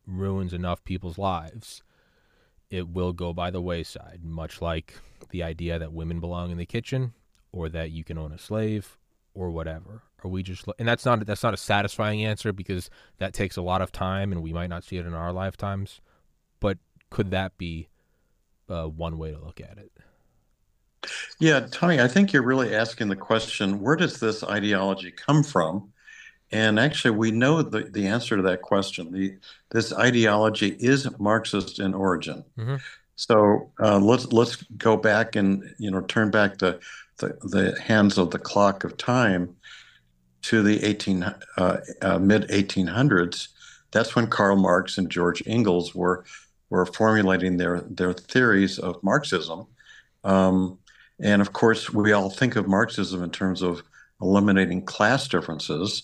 ruins 0.06 0.54
enough 0.54 0.84
people's 0.84 1.18
lives, 1.18 1.84
it 2.70 2.88
will 2.88 3.14
go 3.14 3.34
by 3.34 3.50
the 3.50 3.62
wayside, 3.62 4.20
much 4.24 4.62
like 4.62 4.96
the 5.32 5.44
idea 5.44 5.80
that 5.80 5.94
women 5.94 6.20
belong 6.20 6.52
in 6.52 6.58
the 6.58 6.66
kitchen 6.66 7.14
or 7.52 7.70
that 7.70 7.92
you 7.92 8.04
can 8.04 8.18
own 8.18 8.32
a 8.32 8.38
slave 8.38 8.98
or 9.34 9.50
whatever. 9.50 10.04
Are 10.24 10.30
we 10.30 10.44
just 10.44 10.66
and 10.78 10.88
that's 10.88 11.06
not 11.06 11.26
that's 11.26 11.44
not 11.44 11.54
a 11.54 11.58
satisfying 11.58 12.24
answer 12.26 12.52
because 12.52 12.90
that 13.18 13.34
takes 13.34 13.58
a 13.58 13.62
lot 13.62 13.82
of 13.82 13.92
time 13.92 14.32
and 14.32 14.44
we 14.44 14.54
might 14.54 14.70
not 14.70 14.84
see 14.84 14.98
it 14.98 15.06
in 15.06 15.14
our 15.14 15.32
lifetimes. 15.32 16.02
Could 17.10 17.32
that 17.32 17.58
be 17.58 17.90
uh, 18.70 18.86
one 18.86 19.18
way 19.18 19.32
to 19.32 19.40
look 19.40 19.62
at 19.62 19.78
it? 19.78 19.92
Yeah, 21.40 21.68
Tony, 21.72 22.02
I 22.02 22.08
think 22.08 22.34
you're 22.34 22.44
really 22.44 22.76
asking 22.76 23.08
the 23.08 23.16
question: 23.16 23.80
Where 23.80 23.96
does 23.96 24.20
this 24.20 24.44
ideology 24.44 25.12
come 25.12 25.44
from? 25.44 25.92
And 26.52 26.80
actually, 26.80 27.12
we 27.12 27.32
know 27.32 27.62
the, 27.62 27.82
the 27.82 28.08
answer 28.08 28.36
to 28.36 28.42
that 28.44 28.62
question. 28.62 29.12
The, 29.12 29.38
this 29.70 29.94
ideology 29.94 30.76
is 30.80 31.08
Marxist 31.20 31.80
in 31.80 31.94
origin. 31.94 32.44
Mm-hmm. 32.58 32.76
So 33.16 33.72
uh, 33.80 34.00
let's 34.00 34.32
let's 34.32 34.56
go 34.78 34.98
back 34.98 35.36
and 35.36 35.76
you 35.78 35.92
know 35.92 36.02
turn 36.02 36.32
back 36.32 36.58
the, 36.58 36.80
the, 37.18 37.38
the 37.44 37.80
hands 37.82 38.18
of 38.18 38.32
the 38.32 38.40
clock 38.40 38.84
of 38.84 38.98
time 38.98 39.56
to 40.44 40.64
the 40.64 40.84
18 40.84 41.24
uh, 41.24 41.78
uh, 42.02 42.20
mid 42.20 42.48
1800s. 42.50 43.50
That's 43.92 44.16
when 44.16 44.28
Karl 44.28 44.56
Marx 44.56 44.98
and 44.98 45.10
George 45.10 45.44
Engels 45.46 45.94
were 45.94 46.24
were 46.70 46.86
formulating 46.86 47.58
their 47.58 47.82
their 47.82 48.14
theories 48.14 48.80
of 48.80 49.02
Marxism. 49.04 49.68
Um, 50.24 50.78
and 51.20 51.42
of 51.42 51.54
course, 51.54 51.92
we 51.92 52.12
all 52.12 52.30
think 52.30 52.56
of 52.56 52.68
Marxism 52.68 53.24
in 53.24 53.32
terms 53.32 53.62
of 53.62 53.84
eliminating 54.22 54.86
class 54.86 55.28
differences. 55.28 56.04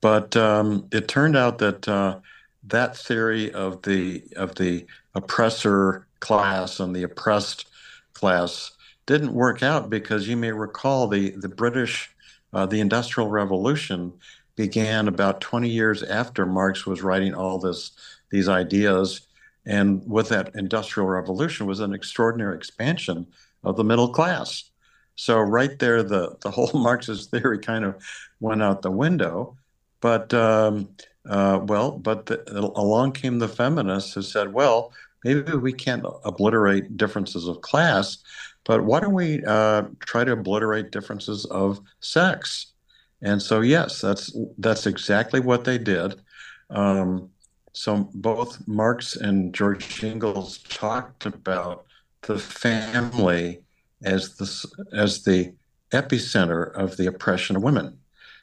But 0.00 0.36
um, 0.36 0.86
it 0.92 1.08
turned 1.08 1.36
out 1.36 1.58
that 1.58 1.88
uh, 1.88 2.20
that 2.68 2.96
theory 2.96 3.52
of 3.52 3.82
the 3.82 4.22
of 4.36 4.54
the 4.54 4.86
oppressor 5.14 6.06
class 6.20 6.80
and 6.80 6.94
the 6.94 7.02
oppressed 7.02 7.66
class 8.12 8.72
didn't 9.06 9.32
work 9.32 9.62
out 9.62 9.90
because 9.90 10.28
you 10.28 10.36
may 10.36 10.52
recall 10.52 11.08
the 11.08 11.30
the 11.30 11.48
British 11.48 12.10
uh, 12.52 12.66
the 12.66 12.80
Industrial 12.80 13.28
Revolution 13.28 14.12
began 14.56 15.06
about 15.06 15.40
20 15.40 15.68
years 15.68 16.02
after 16.02 16.44
Marx 16.44 16.84
was 16.84 17.02
writing 17.02 17.34
all 17.34 17.58
this 17.58 17.92
these 18.30 18.48
ideas, 18.48 19.27
and 19.68 20.02
with 20.06 20.30
that 20.30 20.54
Industrial 20.56 21.06
Revolution 21.06 21.66
was 21.66 21.80
an 21.80 21.92
extraordinary 21.92 22.56
expansion 22.56 23.26
of 23.62 23.76
the 23.76 23.84
middle 23.84 24.08
class. 24.08 24.70
So 25.14 25.38
right 25.38 25.78
there, 25.78 26.02
the 26.02 26.36
the 26.40 26.50
whole 26.50 26.70
Marxist 26.74 27.30
theory 27.30 27.58
kind 27.58 27.84
of 27.84 28.02
went 28.40 28.62
out 28.62 28.82
the 28.82 28.90
window. 28.90 29.56
But 30.00 30.32
um, 30.32 30.88
uh, 31.28 31.60
well, 31.64 31.92
but 31.92 32.26
the, 32.26 32.72
along 32.76 33.12
came 33.12 33.38
the 33.38 33.48
feminists 33.48 34.14
who 34.14 34.22
said, 34.22 34.52
well, 34.52 34.92
maybe 35.24 35.52
we 35.52 35.72
can't 35.72 36.06
obliterate 36.24 36.96
differences 36.96 37.46
of 37.46 37.60
class, 37.60 38.18
but 38.64 38.84
why 38.84 39.00
don't 39.00 39.12
we 39.12 39.44
uh, 39.44 39.82
try 40.00 40.24
to 40.24 40.32
obliterate 40.32 40.92
differences 40.92 41.44
of 41.46 41.80
sex? 42.00 42.72
And 43.20 43.42
so, 43.42 43.60
yes, 43.60 44.00
that's 44.00 44.34
that's 44.56 44.86
exactly 44.86 45.40
what 45.40 45.64
they 45.64 45.76
did. 45.76 46.22
Um, 46.70 47.30
so 47.78 48.10
both 48.12 48.66
Marx 48.66 49.14
and 49.14 49.54
George 49.54 50.02
Engels 50.02 50.58
talked 50.68 51.26
about 51.26 51.86
the 52.22 52.36
family 52.36 53.60
as 54.02 54.34
the 54.34 54.48
as 54.92 55.22
the 55.22 55.54
epicenter 55.92 56.74
of 56.74 56.96
the 56.96 57.06
oppression 57.06 57.54
of 57.54 57.62
women. 57.62 57.96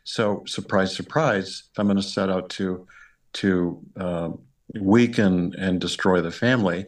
So, 0.05 0.43
surprise, 0.47 0.95
surprise, 0.95 1.63
feminists 1.75 2.13
set 2.13 2.29
out 2.29 2.49
to 2.51 2.87
to 3.33 3.83
uh, 3.97 4.29
weaken 4.79 5.53
and 5.57 5.81
destroy 5.81 6.21
the 6.21 6.31
family. 6.31 6.85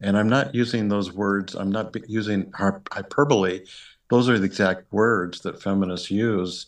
And 0.00 0.16
I'm 0.16 0.28
not 0.28 0.54
using 0.54 0.88
those 0.88 1.12
words. 1.12 1.56
I'm 1.56 1.72
not 1.72 1.96
using 2.08 2.52
hyperbole. 2.54 3.64
Those 4.08 4.28
are 4.28 4.38
the 4.38 4.44
exact 4.44 4.92
words 4.92 5.40
that 5.40 5.60
feminists 5.60 6.12
use 6.12 6.66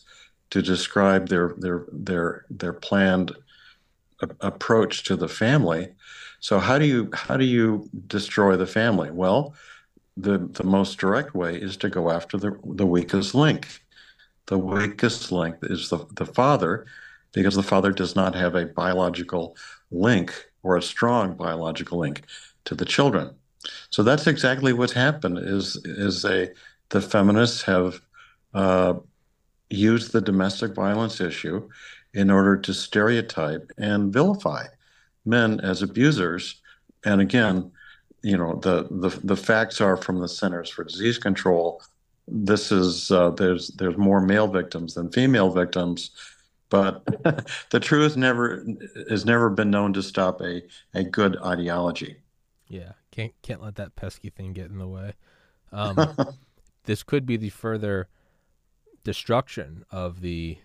to 0.49 0.61
describe 0.61 1.29
their 1.29 1.55
their 1.57 1.85
their 1.93 2.45
their 2.49 2.73
planned 2.73 3.31
approach 4.39 5.03
to 5.03 5.15
the 5.15 5.27
family. 5.27 5.89
So 6.39 6.59
how 6.59 6.77
do 6.77 6.85
you 6.85 7.09
how 7.13 7.37
do 7.37 7.45
you 7.45 7.89
destroy 8.07 8.55
the 8.57 8.67
family? 8.67 9.11
Well, 9.11 9.55
the 10.17 10.37
the 10.37 10.63
most 10.63 10.97
direct 10.97 11.33
way 11.35 11.55
is 11.55 11.77
to 11.77 11.89
go 11.89 12.09
after 12.09 12.37
the 12.37 12.57
the 12.63 12.85
weakest 12.85 13.35
link 13.35 13.67
the 14.51 14.57
weakest 14.57 15.31
link 15.31 15.55
is 15.63 15.89
the, 15.89 16.05
the 16.15 16.25
father, 16.25 16.85
because 17.31 17.55
the 17.55 17.63
father 17.63 17.91
does 17.91 18.17
not 18.17 18.35
have 18.35 18.55
a 18.55 18.65
biological 18.65 19.55
link 19.91 20.33
or 20.63 20.75
a 20.75 20.81
strong 20.81 21.35
biological 21.35 21.99
link 21.99 22.23
to 22.65 22.75
the 22.75 22.85
children. 22.85 23.33
So 23.89 24.03
that's 24.03 24.27
exactly 24.27 24.73
what's 24.73 24.91
happened. 24.91 25.37
Is 25.39 25.77
is 25.85 26.25
a 26.25 26.49
the 26.89 26.99
feminists 26.99 27.61
have 27.61 28.01
uh, 28.53 28.95
used 29.69 30.11
the 30.11 30.21
domestic 30.21 30.73
violence 30.75 31.21
issue 31.21 31.69
in 32.13 32.29
order 32.29 32.57
to 32.57 32.73
stereotype 32.73 33.71
and 33.77 34.13
vilify 34.13 34.65
men 35.25 35.59
as 35.61 35.81
abusers. 35.81 36.61
And 37.05 37.21
again, 37.21 37.71
you 38.21 38.37
know 38.37 38.55
the 38.55 38.87
the, 38.91 39.09
the 39.23 39.37
facts 39.37 39.81
are 39.81 39.97
from 39.97 40.19
the 40.19 40.29
Centers 40.29 40.69
for 40.69 40.83
Disease 40.83 41.17
Control 41.17 41.81
this 42.31 42.71
is 42.71 43.11
uh, 43.11 43.31
there's 43.31 43.67
there's 43.69 43.97
more 43.97 44.21
male 44.21 44.47
victims 44.47 44.93
than 44.93 45.11
female 45.11 45.51
victims, 45.51 46.11
but 46.69 47.05
the 47.69 47.79
truth 47.79 48.15
never 48.15 48.65
has 49.09 49.25
never 49.25 49.49
been 49.49 49.69
known 49.69 49.93
to 49.93 50.01
stop 50.01 50.41
a 50.41 50.61
a 50.93 51.03
good 51.03 51.37
ideology. 51.43 52.17
Yeah, 52.67 52.93
can't 53.11 53.33
can't 53.41 53.61
let 53.61 53.75
that 53.75 53.95
pesky 53.95 54.29
thing 54.29 54.53
get 54.53 54.69
in 54.69 54.79
the 54.79 54.87
way. 54.87 55.13
Um, 55.73 56.17
this 56.83 57.01
could 57.01 57.25
be 57.25 57.37
the 57.37 57.47
further 57.49 58.09
destruction 59.05 59.85
of 59.89 60.19
the, 60.19 60.57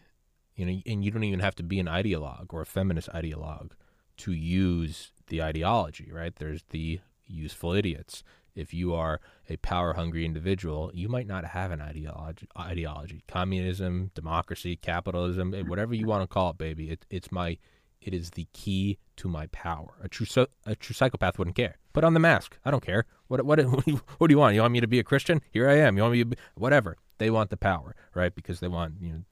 you 0.57 0.67
know, 0.67 0.81
and 0.87 1.05
you 1.05 1.11
don't 1.11 1.25
even 1.25 1.41
have 1.41 1.55
to 1.57 1.63
be 1.63 1.79
an 1.79 1.87
ideologue 1.87 2.47
or 2.53 2.63
a 2.63 2.67
feminist 2.67 3.09
ideologue 3.11 3.73
to 4.19 4.33
use 4.33 5.13
the 5.29 5.43
ideology, 5.43 6.11
right? 6.11 6.35
There's 6.35 6.65
the 6.71 7.01
useful 7.27 7.73
idiots 7.73 8.23
if 8.57 8.73
you 8.73 8.95
are 8.95 9.21
a 9.49 9.57
power 9.59 9.93
hungry 9.93 10.25
individual, 10.25 10.91
you 10.95 11.09
might 11.09 11.27
not 11.27 11.45
have 11.45 11.71
an 11.71 11.81
ideology. 11.81 12.49
Ideology, 12.59 13.23
communism, 13.29 14.11
democracy, 14.15 14.77
capitalism, 14.77 15.55
eh, 15.55 15.63
whatever 15.63 15.95
you 15.95 16.07
want 16.07 16.23
to 16.23 16.27
call 16.27 16.51
it, 16.51 16.59
baby. 16.59 16.91
It, 16.91 17.05
it's 17.11 17.31
my, 17.31 17.59
it 18.07 18.15
is 18.15 18.31
the 18.31 18.47
key 18.53 18.99
to 19.17 19.29
my 19.29 19.47
power. 19.49 19.95
A 20.03 20.09
true 20.09 20.27
a 20.65 20.77
true 20.77 20.95
psychopath 20.95 21.39
wouldn't 21.39 21.57
care. 21.57 21.79
Put 21.93 22.05
on 22.05 22.15
the 22.15 22.21
mask. 22.21 22.57
I 22.65 22.71
don't 22.71 22.85
care. 22.85 23.05
What 23.27 23.45
what 23.45 23.61
what 23.65 23.85
do, 23.85 24.01
you, 24.33 24.39
want? 24.39 24.55
You 24.55 24.61
want 24.61 24.73
me 24.73 24.81
to 24.81 24.87
be 24.87 25.01
a 25.01 25.05
Christian? 25.05 25.43
Here 25.51 25.69
I 25.69 25.75
am. 25.75 25.97
You 25.97 26.03
want 26.03 26.13
me 26.13 26.19
to 26.21 26.25
be 26.25 26.37
whatever. 26.55 26.97
They 27.19 27.31
want 27.31 27.51
the 27.51 27.57
power, 27.57 27.97
right? 28.15 28.35
Because 28.35 28.61
they 28.61 28.69
want 28.69 28.95
you 29.01 29.25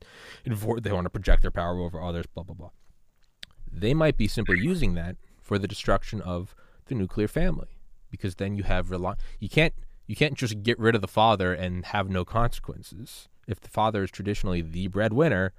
know, 0.47 0.79
they 0.81 0.93
want 0.93 1.05
to 1.05 1.11
project 1.11 1.43
their 1.43 1.51
power 1.51 1.79
over 1.79 2.03
others. 2.03 2.27
Blah 2.27 2.45
blah 2.45 2.55
blah. 2.55 2.71
they 3.71 3.95
might 3.95 4.17
be 4.17 4.27
simply 4.27 4.59
using 4.59 4.95
that 4.95 5.17
for 5.41 5.59
the 5.59 5.69
destruction 5.69 6.21
of 6.21 6.55
the 6.87 6.95
nuclear 6.95 7.29
family 7.29 7.79
because 8.11 8.37
then 8.37 8.55
you 8.55 8.63
have 8.63 8.91
rely 8.91 9.15
you 9.41 9.49
can't 9.49 9.75
you 10.07 10.17
can't 10.17 10.35
just 10.35 10.63
get 10.63 10.79
rid 10.79 10.95
of 10.95 11.01
the 11.01 11.09
father 11.09 11.55
and 11.55 11.87
have 11.87 12.11
no 12.11 12.25
consequences. 12.25 13.29
If 13.47 13.61
the 13.61 13.69
father 13.69 14.03
is 14.03 14.11
traditionally 14.11 14.61
the 14.61 14.89
breadwinner, 14.89 15.53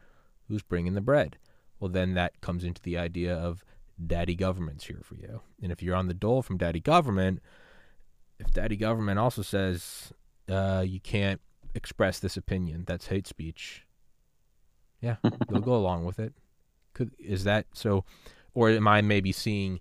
who's 0.48 0.62
bringing 0.62 0.94
the 0.94 1.02
bread? 1.02 1.38
Well, 1.86 1.92
then 1.92 2.15
that 2.15 2.42
comes 2.42 2.63
into 2.63 2.82
the 2.82 2.98
idea 2.98 3.36
of 3.36 3.63
daddy 4.04 4.34
government's 4.34 4.86
here 4.86 5.01
for 5.04 5.13
you. 5.13 5.42
And 5.62 5.72
if 5.72 5.84
you're 5.84 5.96
on 5.96 6.08
the 6.08 6.15
dole 6.15 6.42
from 6.42 6.58
daddy 6.58 6.80
government, 6.80 7.44
if 8.39 8.51
daddy 8.51 8.75
government 8.75 9.20
also 9.20 9.44
says 9.44 10.12
uh, 10.50 10.84
you 10.84 11.00
can't 11.00 11.42
express 11.75 12.18
this 12.18 12.38
opinion, 12.38 12.86
that's 12.88 13.06
hate 13.06 13.27
speech. 13.27 13.86
Yeah, 15.00 15.18
they'll 15.48 15.62
go 15.62 15.75
along 15.75 16.06
with 16.06 16.18
it. 16.18 16.34
Could 16.96 17.12
is 17.20 17.44
that 17.44 17.68
so? 17.75 18.04
Or 18.56 18.72
am 18.72 18.88
I 18.88 19.04
maybe 19.04 19.32
seeing? 19.32 19.80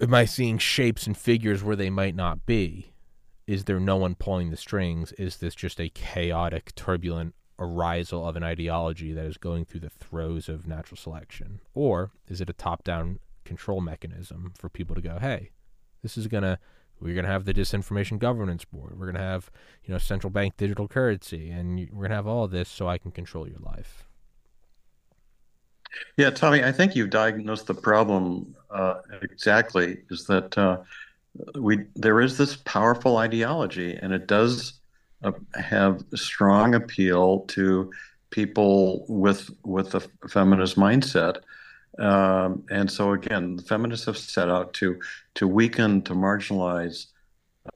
Am 0.00 0.14
I 0.14 0.24
seeing 0.24 0.58
shapes 0.58 1.06
and 1.06 1.16
figures 1.16 1.62
where 1.62 1.76
they 1.76 1.90
might 1.90 2.16
not 2.16 2.44
be? 2.44 2.92
Is 3.46 3.66
there 3.66 3.78
no 3.78 3.98
one 3.98 4.16
pulling 4.16 4.50
the 4.50 4.56
strings? 4.56 5.12
Is 5.12 5.36
this 5.36 5.54
just 5.54 5.78
a 5.78 5.90
chaotic, 5.90 6.74
turbulent 6.74 7.36
arisal 7.58 8.26
of 8.26 8.36
an 8.36 8.42
ideology 8.42 9.12
that 9.12 9.24
is 9.24 9.36
going 9.36 9.64
through 9.64 9.80
the 9.80 9.90
throes 9.90 10.48
of 10.48 10.66
natural 10.66 10.96
selection? 10.96 11.60
Or 11.74 12.10
is 12.28 12.40
it 12.40 12.50
a 12.50 12.54
top 12.54 12.84
down 12.84 13.20
control 13.44 13.80
mechanism 13.80 14.52
for 14.56 14.68
people 14.68 14.94
to 14.94 15.00
go, 15.00 15.18
hey, 15.20 15.50
this 16.02 16.16
is 16.16 16.26
going 16.26 16.42
to, 16.42 16.58
we're 17.00 17.14
going 17.14 17.26
to 17.26 17.30
have 17.30 17.44
the 17.44 17.54
disinformation 17.54 18.18
governance 18.18 18.64
board. 18.64 18.98
We're 18.98 19.06
going 19.06 19.16
to 19.16 19.20
have, 19.20 19.50
you 19.84 19.92
know, 19.92 19.98
central 19.98 20.30
bank 20.30 20.56
digital 20.56 20.88
currency, 20.88 21.50
and 21.50 21.78
we're 21.92 22.02
going 22.02 22.10
to 22.10 22.16
have 22.16 22.26
all 22.26 22.48
this 22.48 22.68
so 22.68 22.88
I 22.88 22.98
can 22.98 23.10
control 23.10 23.48
your 23.48 23.58
life. 23.58 24.04
Yeah, 26.16 26.30
Tommy, 26.30 26.64
I 26.64 26.72
think 26.72 26.96
you've 26.96 27.10
diagnosed 27.10 27.66
the 27.66 27.74
problem 27.74 28.54
uh, 28.70 28.96
exactly. 29.22 29.98
Is 30.10 30.26
that 30.26 30.56
uh, 30.58 30.78
we 31.56 31.84
there 31.94 32.20
is 32.20 32.36
this 32.36 32.56
powerful 32.56 33.18
ideology, 33.18 33.96
and 34.00 34.12
it 34.12 34.26
does 34.26 34.80
have 35.54 36.04
strong 36.14 36.74
appeal 36.74 37.40
to 37.48 37.90
people 38.30 39.04
with 39.08 39.50
with 39.64 39.94
a 39.94 40.00
feminist 40.28 40.76
mindset. 40.76 41.38
Um, 41.98 42.64
and 42.70 42.90
so 42.90 43.12
again, 43.12 43.56
the 43.56 43.62
feminists 43.62 44.06
have 44.06 44.18
set 44.18 44.48
out 44.48 44.72
to 44.74 44.98
to 45.34 45.46
weaken, 45.46 46.02
to 46.02 46.14
marginalize, 46.14 47.06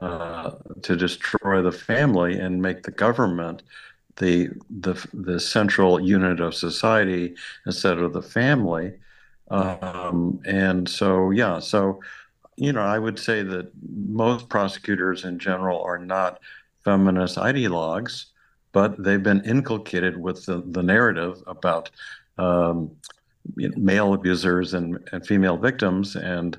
uh, 0.00 0.52
to 0.83 0.97
destroy 0.97 1.62
the 1.62 1.73
family, 1.73 2.38
and 2.40 2.61
make 2.61 2.83
the 2.83 2.90
government 2.90 3.62
the 4.17 4.50
the 4.69 4.95
the 5.14 5.38
central 5.38 6.00
unit 6.00 6.40
of 6.40 6.55
society 6.55 7.37
instead 7.67 7.99
of 7.99 8.12
the 8.12 8.23
family. 8.23 8.95
Um, 9.50 10.40
and 10.45 10.88
so 10.88 11.31
yeah, 11.31 11.61
so 11.61 12.00
you 12.57 12.73
know, 12.73 12.83
I 12.83 12.99
would 12.99 13.19
say 13.19 13.43
that 13.45 13.71
most 13.88 14.49
prosecutors 14.49 15.25
in 15.25 15.38
general 15.38 15.81
are 15.83 15.99
not 15.99 16.40
feminist 16.85 17.37
ideologues, 17.37 18.26
but 18.73 19.02
they've 19.02 19.23
been 19.23 19.44
inculcated 19.44 20.16
with 20.16 20.44
the, 20.47 20.62
the 20.66 20.82
narrative 20.82 21.42
about 21.47 21.90
um, 22.38 22.90
you 23.56 23.68
know, 23.68 23.75
male 23.76 24.14
abusers 24.14 24.75
and, 24.75 24.99
and 25.12 25.26
female 25.26 25.56
victims. 25.56 26.16
And, 26.16 26.56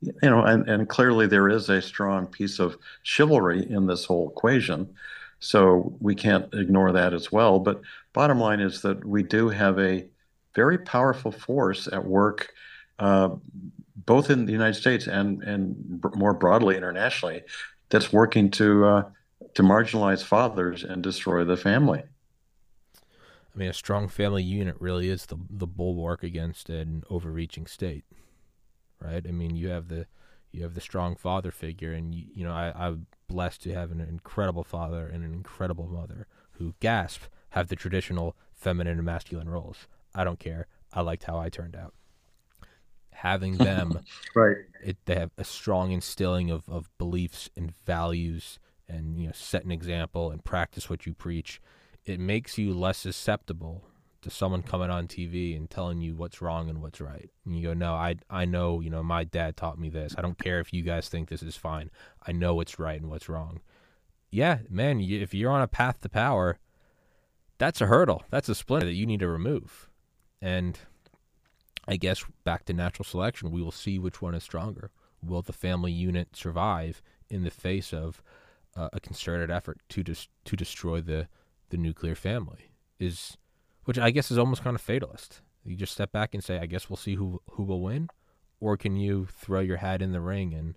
you 0.00 0.30
know, 0.30 0.42
and, 0.42 0.68
and 0.68 0.88
clearly 0.88 1.26
there 1.26 1.48
is 1.48 1.68
a 1.68 1.82
strong 1.82 2.26
piece 2.26 2.58
of 2.58 2.76
chivalry 3.02 3.70
in 3.70 3.86
this 3.86 4.04
whole 4.04 4.30
equation. 4.30 4.94
So 5.38 5.94
we 6.00 6.14
can't 6.14 6.52
ignore 6.54 6.92
that 6.92 7.14
as 7.14 7.30
well. 7.30 7.58
But 7.58 7.80
bottom 8.12 8.40
line 8.40 8.60
is 8.60 8.82
that 8.82 9.04
we 9.04 9.22
do 9.22 9.48
have 9.48 9.78
a 9.78 10.06
very 10.54 10.78
powerful 10.78 11.30
force 11.30 11.88
at 11.92 12.04
work 12.04 12.52
uh, 12.98 13.30
both 14.06 14.30
in 14.30 14.46
the 14.46 14.52
United 14.52 14.74
States 14.74 15.06
and 15.06 15.42
and 15.42 16.02
more 16.14 16.34
broadly 16.34 16.76
internationally, 16.76 17.42
that's 17.88 18.12
working 18.12 18.50
to 18.50 18.84
uh, 18.84 19.02
to 19.54 19.62
marginalize 19.62 20.22
fathers 20.22 20.84
and 20.84 21.02
destroy 21.02 21.44
the 21.44 21.56
family. 21.56 22.02
I 22.96 23.58
mean, 23.58 23.68
a 23.68 23.74
strong 23.74 24.08
family 24.08 24.42
unit 24.42 24.76
really 24.78 25.08
is 25.08 25.26
the 25.26 25.36
the 25.48 25.66
bulwark 25.66 26.22
against 26.22 26.70
an 26.70 27.02
overreaching 27.10 27.66
state, 27.66 28.04
right? 29.00 29.24
I 29.26 29.32
mean, 29.32 29.56
you 29.56 29.68
have 29.68 29.88
the 29.88 30.06
you 30.52 30.62
have 30.62 30.74
the 30.74 30.80
strong 30.80 31.16
father 31.16 31.50
figure, 31.50 31.92
and 31.92 32.14
you, 32.14 32.26
you 32.32 32.44
know, 32.44 32.52
I, 32.52 32.72
I'm 32.76 33.06
blessed 33.28 33.62
to 33.62 33.74
have 33.74 33.90
an 33.90 34.00
incredible 34.00 34.64
father 34.64 35.06
and 35.06 35.24
an 35.24 35.32
incredible 35.32 35.86
mother 35.86 36.26
who 36.52 36.74
gasp 36.80 37.22
have 37.50 37.68
the 37.68 37.76
traditional 37.76 38.36
feminine 38.52 38.98
and 38.98 39.06
masculine 39.06 39.48
roles. 39.48 39.88
I 40.14 40.24
don't 40.24 40.38
care. 40.38 40.66
I 40.92 41.00
liked 41.02 41.24
how 41.24 41.38
I 41.38 41.48
turned 41.48 41.76
out 41.76 41.94
having 43.12 43.58
them 43.58 44.00
right 44.34 44.56
it, 44.82 44.96
they 45.04 45.14
have 45.14 45.30
a 45.36 45.44
strong 45.44 45.92
instilling 45.92 46.50
of, 46.50 46.66
of 46.70 46.88
beliefs 46.96 47.50
and 47.54 47.74
values 47.84 48.58
and 48.90 49.18
you 49.18 49.26
know 49.26 49.32
set 49.34 49.64
an 49.64 49.70
example 49.70 50.30
and 50.30 50.44
practice 50.44 50.90
what 50.90 51.06
you 51.06 51.14
preach 51.14 51.60
it 52.04 52.18
makes 52.18 52.58
you 52.58 52.74
less 52.74 52.98
susceptible 52.98 53.84
to 54.22 54.30
someone 54.30 54.62
coming 54.62 54.90
on 54.90 55.08
TV 55.08 55.56
and 55.56 55.70
telling 55.70 56.00
you 56.00 56.14
what's 56.14 56.42
wrong 56.42 56.68
and 56.68 56.82
what's 56.82 57.00
right. 57.00 57.30
And 57.44 57.56
you 57.56 57.62
go, 57.62 57.74
"No, 57.74 57.94
I 57.94 58.16
I 58.28 58.44
know, 58.44 58.80
you 58.80 58.90
know, 58.90 59.02
my 59.02 59.24
dad 59.24 59.56
taught 59.56 59.78
me 59.78 59.88
this. 59.88 60.14
I 60.18 60.22
don't 60.22 60.38
care 60.38 60.60
if 60.60 60.72
you 60.72 60.82
guys 60.82 61.08
think 61.08 61.28
this 61.28 61.42
is 61.42 61.56
fine. 61.56 61.90
I 62.26 62.32
know 62.32 62.54
what's 62.54 62.78
right 62.78 63.00
and 63.00 63.10
what's 63.10 63.28
wrong." 63.28 63.60
Yeah, 64.30 64.58
man, 64.68 65.00
if 65.00 65.34
you're 65.34 65.50
on 65.50 65.62
a 65.62 65.66
path 65.68 66.00
to 66.02 66.08
power, 66.08 66.58
that's 67.58 67.80
a 67.80 67.86
hurdle. 67.86 68.22
That's 68.30 68.48
a 68.48 68.54
splinter 68.54 68.86
that 68.86 68.94
you 68.94 69.06
need 69.06 69.20
to 69.20 69.28
remove. 69.28 69.88
And 70.40 70.78
I 71.88 71.96
guess 71.96 72.24
back 72.44 72.64
to 72.66 72.72
natural 72.72 73.04
selection, 73.04 73.50
we 73.50 73.62
will 73.62 73.72
see 73.72 73.98
which 73.98 74.22
one 74.22 74.34
is 74.34 74.44
stronger. 74.44 74.90
Will 75.22 75.42
the 75.42 75.52
family 75.52 75.92
unit 75.92 76.36
survive 76.36 77.02
in 77.28 77.42
the 77.42 77.50
face 77.50 77.92
of 77.92 78.22
uh, 78.76 78.88
a 78.92 79.00
concerted 79.00 79.50
effort 79.50 79.78
to 79.90 80.02
dis- 80.02 80.28
to 80.44 80.56
destroy 80.56 81.00
the 81.00 81.28
the 81.70 81.76
nuclear 81.76 82.14
family? 82.14 82.72
Is 82.98 83.36
which 83.84 83.98
I 83.98 84.10
guess 84.10 84.30
is 84.30 84.38
almost 84.38 84.62
kind 84.62 84.74
of 84.74 84.82
fatalist. 84.82 85.40
You 85.64 85.76
just 85.76 85.92
step 85.92 86.12
back 86.12 86.34
and 86.34 86.42
say, 86.42 86.58
I 86.58 86.66
guess 86.66 86.88
we'll 86.88 86.96
see 86.96 87.14
who 87.14 87.40
who 87.52 87.62
will 87.62 87.82
win, 87.82 88.08
or 88.60 88.76
can 88.76 88.96
you 88.96 89.26
throw 89.26 89.60
your 89.60 89.78
hat 89.78 90.02
in 90.02 90.12
the 90.12 90.20
ring 90.20 90.54
and 90.54 90.76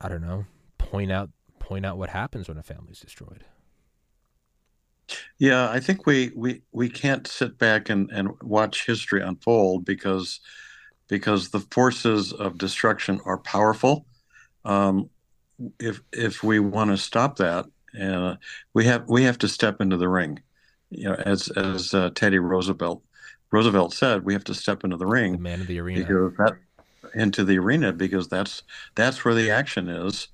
I 0.00 0.08
don't 0.08 0.22
know, 0.22 0.46
point 0.78 1.10
out 1.10 1.30
point 1.58 1.84
out 1.84 1.98
what 1.98 2.10
happens 2.10 2.48
when 2.48 2.58
a 2.58 2.62
family's 2.62 3.00
destroyed? 3.00 3.44
Yeah, 5.38 5.70
I 5.70 5.80
think 5.80 6.06
we 6.06 6.32
we 6.34 6.62
we 6.72 6.88
can't 6.88 7.26
sit 7.26 7.58
back 7.58 7.88
and 7.88 8.10
and 8.10 8.30
watch 8.42 8.86
history 8.86 9.22
unfold 9.22 9.84
because 9.84 10.40
because 11.08 11.50
the 11.50 11.60
forces 11.60 12.32
of 12.32 12.58
destruction 12.58 13.20
are 13.24 13.38
powerful. 13.38 14.06
Um, 14.64 15.08
if 15.78 16.00
if 16.12 16.42
we 16.42 16.58
want 16.60 16.90
to 16.90 16.96
stop 16.96 17.36
that, 17.36 17.66
uh, 18.00 18.36
we 18.74 18.84
have 18.84 19.08
we 19.08 19.24
have 19.24 19.38
to 19.38 19.48
step 19.48 19.80
into 19.80 19.96
the 19.96 20.08
ring. 20.08 20.40
You 20.90 21.10
know, 21.10 21.14
as 21.14 21.48
as 21.48 21.94
uh, 21.94 22.10
Teddy 22.14 22.38
Roosevelt 22.38 23.02
Roosevelt 23.50 23.94
said, 23.94 24.24
we 24.24 24.32
have 24.32 24.44
to 24.44 24.54
step 24.54 24.84
into 24.84 24.96
the 24.96 25.06
ring, 25.06 25.32
the 25.32 25.38
man 25.38 25.60
of 25.60 25.66
the 25.66 25.80
arena, 25.80 26.04
that, 26.38 26.58
into 27.14 27.44
the 27.44 27.58
arena 27.58 27.92
because 27.92 28.28
that's 28.28 28.62
that's 28.94 29.24
where 29.24 29.34
the 29.34 29.50
action 29.50 29.88
is. 29.88 30.28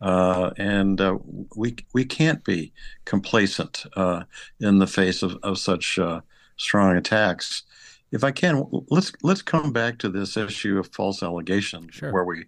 Uh, 0.00 0.50
and 0.56 1.00
uh, 1.00 1.16
we 1.56 1.76
we 1.94 2.04
can't 2.04 2.44
be 2.44 2.72
complacent 3.04 3.84
uh, 3.96 4.24
in 4.60 4.78
the 4.78 4.86
face 4.86 5.22
of, 5.22 5.36
of 5.42 5.58
such 5.58 5.98
uh, 5.98 6.20
strong 6.56 6.96
attacks. 6.96 7.62
If 8.10 8.24
I 8.24 8.30
can, 8.32 8.64
let's 8.88 9.12
let's 9.22 9.42
come 9.42 9.72
back 9.72 9.98
to 9.98 10.08
this 10.08 10.36
issue 10.36 10.78
of 10.78 10.92
false 10.92 11.22
allegations, 11.22 11.94
sure. 11.94 12.12
where 12.12 12.24
we 12.24 12.46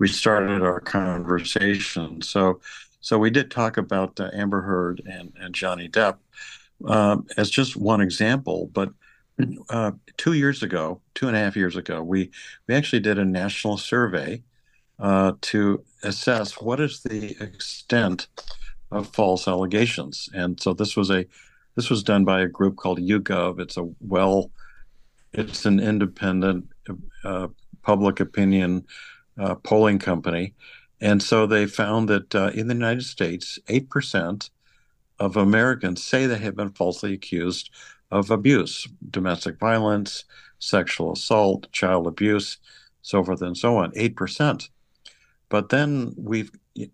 we 0.00 0.08
started 0.08 0.62
our 0.62 0.80
conversation. 0.80 2.22
So 2.22 2.60
so 3.02 3.18
we 3.18 3.30
did 3.30 3.50
talk 3.50 3.76
about 3.76 4.18
uh, 4.18 4.30
Amber 4.32 4.62
Heard 4.62 5.00
and, 5.06 5.32
and 5.40 5.54
Johnny 5.54 5.88
Depp 5.88 6.16
um, 6.86 7.26
as 7.36 7.48
just 7.50 7.76
one 7.76 8.00
example, 8.00 8.68
but 8.72 8.90
uh, 9.68 9.92
two 10.16 10.32
years 10.32 10.62
ago, 10.62 11.00
two 11.14 11.28
and 11.28 11.36
a 11.36 11.40
half 11.40 11.56
years 11.56 11.76
ago, 11.76 12.02
we 12.02 12.30
we 12.66 12.74
actually 12.74 13.00
did 13.00 13.18
a 13.18 13.24
national 13.24 13.76
survey 13.76 14.42
uh, 14.98 15.32
to 15.42 15.84
assess 16.02 16.60
what 16.60 16.80
is 16.80 17.02
the 17.02 17.36
extent 17.40 18.26
of 18.90 19.06
false 19.08 19.46
allegations. 19.46 20.28
And 20.34 20.60
so 20.60 20.72
this 20.72 20.96
was 20.96 21.10
a 21.10 21.26
this 21.76 21.90
was 21.90 22.02
done 22.02 22.24
by 22.24 22.40
a 22.40 22.48
group 22.48 22.76
called 22.76 22.98
YouGov. 22.98 23.60
It's 23.60 23.76
a 23.76 23.88
well, 24.00 24.50
it's 25.32 25.66
an 25.66 25.78
independent 25.78 26.68
uh, 27.24 27.48
public 27.82 28.20
opinion 28.20 28.86
uh, 29.40 29.54
polling 29.56 29.98
company, 29.98 30.54
and 31.00 31.22
so 31.22 31.46
they 31.46 31.66
found 31.66 32.08
that 32.08 32.34
uh, 32.34 32.50
in 32.54 32.68
the 32.68 32.74
United 32.74 33.04
States, 33.04 33.58
eight 33.68 33.88
percent 33.88 34.50
of 35.18 35.36
Americans 35.36 36.04
say 36.04 36.26
they 36.26 36.38
have 36.38 36.56
been 36.56 36.72
falsely 36.72 37.12
accused 37.12 37.70
of 38.10 38.30
abuse, 38.30 38.88
domestic 39.10 39.58
violence, 39.58 40.24
sexual 40.58 41.12
assault, 41.12 41.70
child 41.72 42.06
abuse, 42.06 42.58
so 43.02 43.22
forth 43.24 43.42
and 43.42 43.56
so 43.56 43.76
on. 43.76 43.92
Eight 43.96 44.16
percent. 44.16 44.68
But 45.48 45.70
then 45.70 46.14
we've 46.16 46.50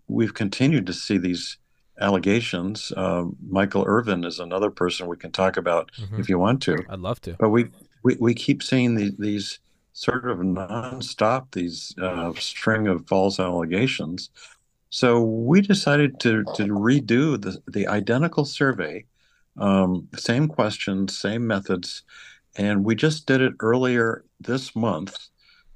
we've 0.09 0.35
continued 0.35 0.87
to 0.87 0.93
see 0.93 1.19
these 1.19 1.59
allegations. 2.01 2.93
Uh, 2.97 3.25
Michael 3.49 3.85
Irvin 3.87 4.25
is 4.25 4.39
another 4.39 4.71
person 4.71 5.07
we 5.07 5.17
can 5.17 5.33
talk 5.33 5.57
about 5.57 5.91
mm-hmm. 5.93 6.21
if 6.21 6.29
you 6.29 6.39
want 6.39 6.63
to. 6.63 6.79
I'd 6.89 7.01
love 7.01 7.21
to. 7.23 7.35
But 7.39 7.51
we 7.51 7.71
we, 8.03 8.17
we 8.21 8.35
keep 8.35 8.63
seeing 8.63 8.95
these, 8.95 9.17
these 9.19 9.59
sort 9.97 10.29
of 10.29 10.39
nonstop 10.41 11.51
these 11.53 11.95
uh, 12.03 12.31
string 12.35 12.87
of 12.87 13.09
false 13.09 13.41
allegations. 13.41 14.29
So 14.91 15.23
we 15.23 15.63
decided 15.63 16.21
to 16.21 16.45
to 16.55 16.65
redo 16.65 17.41
the 17.41 17.59
the 17.67 17.89
identical 17.89 18.45
survey, 18.45 19.07
um, 19.57 20.07
same 20.15 20.49
questions, 20.49 21.17
same 21.17 21.47
methods, 21.47 22.03
and 22.57 22.85
we 22.85 22.95
just 22.95 23.27
did 23.27 23.41
it 23.41 23.55
earlier 23.61 24.25
this 24.39 24.77
month, 24.77 25.17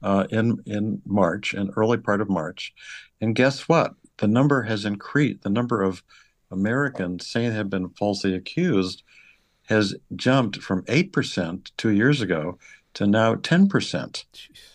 uh, 0.02 0.26
in 0.30 0.58
in 0.66 1.00
March, 1.06 1.54
in 1.54 1.70
early 1.76 1.96
part 1.96 2.20
of 2.20 2.28
March, 2.28 2.74
and 3.22 3.34
guess 3.34 3.70
what? 3.70 3.94
The 4.18 4.28
number 4.28 4.62
has 4.64 4.84
increased. 4.84 5.42
The 5.42 5.48
number 5.48 5.82
of 5.82 6.02
Americans 6.50 7.26
saying 7.26 7.50
they 7.50 7.56
have 7.56 7.70
been 7.70 7.88
falsely 7.88 8.34
accused 8.34 9.02
has 9.70 9.94
jumped 10.16 10.60
from 10.60 10.82
8% 10.86 11.70
two 11.76 11.90
years 11.90 12.20
ago 12.20 12.58
to 12.94 13.06
now 13.06 13.34
10% 13.34 14.24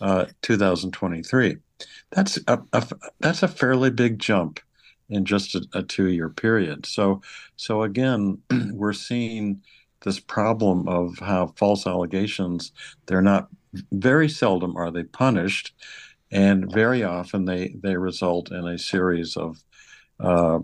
uh, 0.00 0.26
2023 0.42 1.56
that's 2.10 2.38
a, 2.46 2.58
a, 2.72 2.86
that's 3.20 3.42
a 3.42 3.48
fairly 3.48 3.90
big 3.90 4.18
jump 4.18 4.60
in 5.08 5.24
just 5.24 5.54
a, 5.54 5.64
a 5.74 5.82
two 5.82 6.08
year 6.08 6.28
period 6.28 6.86
so 6.86 7.20
so 7.56 7.82
again 7.82 8.38
we're 8.72 8.92
seeing 8.92 9.60
this 10.02 10.20
problem 10.20 10.86
of 10.88 11.18
how 11.18 11.46
false 11.56 11.86
allegations 11.86 12.72
they're 13.06 13.22
not 13.22 13.48
very 13.92 14.28
seldom 14.28 14.76
are 14.76 14.90
they 14.90 15.04
punished 15.04 15.74
and 16.30 16.72
very 16.72 17.02
often 17.02 17.44
they 17.44 17.76
they 17.82 17.96
result 17.96 18.50
in 18.50 18.66
a 18.66 18.78
series 18.78 19.36
of 19.36 19.62
uh, 20.20 20.58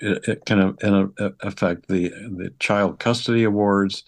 it, 0.00 0.28
it, 0.28 0.44
can 0.44 0.60
uh, 0.60 1.30
affect 1.40 1.88
the 1.88 2.08
the 2.08 2.52
child 2.58 2.98
custody 2.98 3.44
awards. 3.44 4.04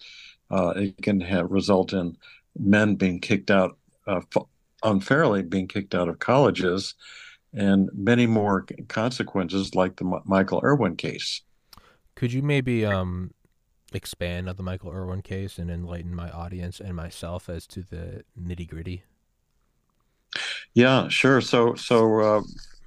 Uh, 0.51 0.73
it 0.75 1.01
can 1.01 1.21
have, 1.21 1.49
result 1.49 1.93
in 1.93 2.17
men 2.59 2.95
being 2.95 3.19
kicked 3.19 3.49
out 3.49 3.77
uh, 4.05 4.19
unfairly, 4.83 5.43
being 5.43 5.67
kicked 5.67 5.95
out 5.95 6.09
of 6.09 6.19
colleges, 6.19 6.95
and 7.53 7.89
many 7.93 8.27
more 8.27 8.65
consequences, 8.87 9.75
like 9.75 9.95
the 9.95 10.05
M- 10.05 10.21
Michael 10.25 10.61
Irwin 10.63 10.95
case. 10.97 11.41
Could 12.15 12.33
you 12.33 12.41
maybe 12.41 12.85
um, 12.85 13.31
expand 13.93 14.49
on 14.49 14.57
the 14.57 14.63
Michael 14.63 14.91
Irwin 14.91 15.21
case 15.21 15.57
and 15.57 15.71
enlighten 15.71 16.13
my 16.13 16.29
audience 16.29 16.79
and 16.79 16.95
myself 16.95 17.49
as 17.49 17.65
to 17.67 17.83
the 17.89 18.23
nitty 18.39 18.67
gritty? 18.67 19.03
Yeah, 20.73 21.07
sure. 21.09 21.41
So, 21.41 21.75
so 21.75 22.19
uh, 22.19 22.41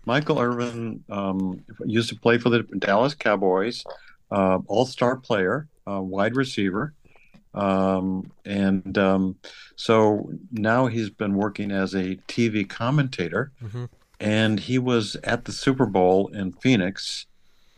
Michael 0.06 0.38
Irvin 0.38 1.04
um, 1.10 1.64
used 1.84 2.08
to 2.10 2.16
play 2.16 2.38
for 2.38 2.50
the 2.50 2.62
Dallas 2.78 3.14
Cowboys, 3.14 3.84
uh, 4.30 4.58
all-star 4.66 5.16
player, 5.16 5.68
uh, 5.86 6.00
wide 6.00 6.36
receiver, 6.36 6.94
um, 7.54 8.30
and 8.44 8.98
um, 8.98 9.36
so 9.76 10.30
now 10.50 10.86
he's 10.86 11.10
been 11.10 11.34
working 11.34 11.70
as 11.70 11.94
a 11.94 12.16
TV 12.28 12.68
commentator, 12.68 13.52
mm-hmm. 13.62 13.84
and 14.20 14.58
he 14.58 14.78
was 14.78 15.16
at 15.22 15.44
the 15.44 15.52
Super 15.52 15.86
Bowl 15.86 16.28
in 16.28 16.52
Phoenix 16.52 17.26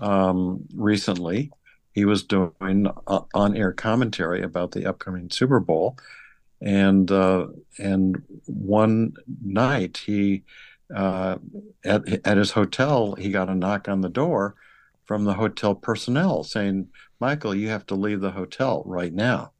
um, 0.00 0.64
recently. 0.74 1.52
He 1.92 2.04
was 2.04 2.24
doing 2.24 2.88
uh, 3.06 3.20
on-air 3.34 3.72
commentary 3.72 4.42
about 4.42 4.72
the 4.72 4.86
upcoming 4.86 5.30
Super 5.30 5.60
Bowl, 5.60 5.98
and 6.60 7.10
uh, 7.10 7.48
and 7.78 8.22
one 8.46 9.14
night 9.44 9.98
he 9.98 10.42
uh, 10.94 11.36
at 11.84 12.26
at 12.26 12.36
his 12.38 12.52
hotel 12.52 13.14
he 13.14 13.30
got 13.30 13.50
a 13.50 13.54
knock 13.54 13.88
on 13.88 14.00
the 14.00 14.08
door 14.08 14.54
from 15.04 15.24
the 15.24 15.34
hotel 15.34 15.74
personnel 15.74 16.44
saying, 16.44 16.88
"Michael, 17.20 17.54
you 17.54 17.68
have 17.68 17.84
to 17.86 17.94
leave 17.94 18.22
the 18.22 18.30
hotel 18.30 18.82
right 18.86 19.12
now." 19.12 19.52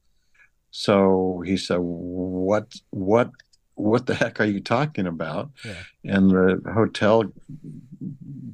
So 0.79 1.43
he 1.47 1.57
said, 1.57 1.79
"What 1.81 2.75
what 2.91 3.31
what 3.77 4.05
the 4.05 4.15
heck 4.15 4.41
are 4.41 4.45
you 4.45 4.61
talking 4.61 5.07
about?" 5.07 5.51
Yeah. 5.65 5.83
And 6.05 6.31
the 6.31 6.61
hotel 6.71 7.33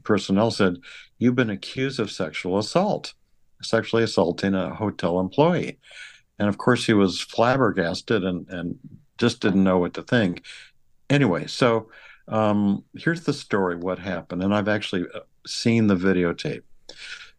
personnel 0.04 0.52
said, 0.52 0.76
"You've 1.18 1.34
been 1.34 1.50
accused 1.50 1.98
of 1.98 2.12
sexual 2.12 2.58
assault, 2.58 3.14
sexually 3.60 4.04
assaulting 4.04 4.54
a 4.54 4.72
hotel 4.72 5.18
employee." 5.18 5.80
And 6.38 6.48
of 6.48 6.58
course, 6.58 6.86
he 6.86 6.92
was 6.92 7.20
flabbergasted 7.20 8.22
and, 8.22 8.48
and 8.48 8.78
just 9.18 9.40
didn't 9.40 9.64
know 9.64 9.78
what 9.78 9.94
to 9.94 10.02
think. 10.02 10.44
Anyway, 11.10 11.48
so 11.48 11.90
um, 12.28 12.84
here's 12.96 13.24
the 13.24 13.32
story 13.32 13.74
what 13.74 13.98
happened. 13.98 14.44
And 14.44 14.54
I've 14.54 14.68
actually 14.68 15.06
uh, 15.12 15.20
seen 15.44 15.88
the 15.88 15.96
videotape. 15.96 16.62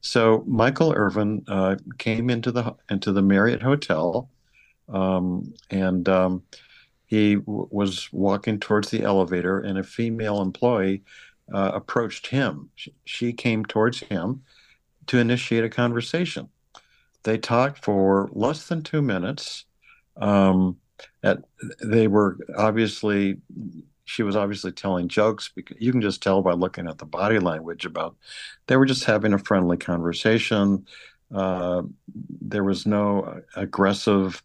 So 0.01 0.43
Michael 0.45 0.93
Irvin 0.93 1.45
uh, 1.47 1.77
came 1.97 2.29
into 2.29 2.51
the 2.51 2.75
into 2.89 3.13
the 3.13 3.21
Marriott 3.21 3.61
Hotel, 3.61 4.29
um, 4.89 5.53
and 5.69 6.07
um, 6.09 6.43
he 7.05 7.35
w- 7.35 7.67
was 7.71 8.11
walking 8.11 8.59
towards 8.59 8.89
the 8.89 9.03
elevator, 9.03 9.59
and 9.59 9.77
a 9.77 9.83
female 9.83 10.41
employee 10.41 11.03
uh, 11.53 11.71
approached 11.73 12.27
him. 12.27 12.69
She, 12.75 12.93
she, 13.05 13.33
came 13.33 13.65
towards 13.65 13.99
him 13.99 14.43
to 15.07 15.19
initiate 15.19 15.63
a 15.63 15.69
conversation. 15.69 16.49
They 17.23 17.37
talked 17.37 17.83
for 17.83 18.29
less 18.33 18.67
than 18.67 18.81
two 18.81 19.01
minutes. 19.01 19.65
Um, 20.17 20.77
at, 21.21 21.39
they 21.83 22.07
were 22.07 22.37
obviously, 22.57 23.37
she 24.05 24.23
was 24.23 24.35
obviously 24.35 24.71
telling 24.71 25.07
jokes 25.07 25.49
because 25.53 25.77
you 25.79 25.91
can 25.91 26.01
just 26.01 26.21
tell 26.21 26.41
by 26.41 26.53
looking 26.53 26.87
at 26.87 26.97
the 26.97 27.05
body 27.05 27.39
language 27.39 27.85
about 27.85 28.15
they 28.67 28.77
were 28.77 28.85
just 28.85 29.05
having 29.05 29.33
a 29.33 29.37
friendly 29.37 29.77
conversation. 29.77 30.85
Uh, 31.33 31.83
there 32.41 32.63
was 32.63 32.85
no 32.85 33.41
aggressive 33.55 34.43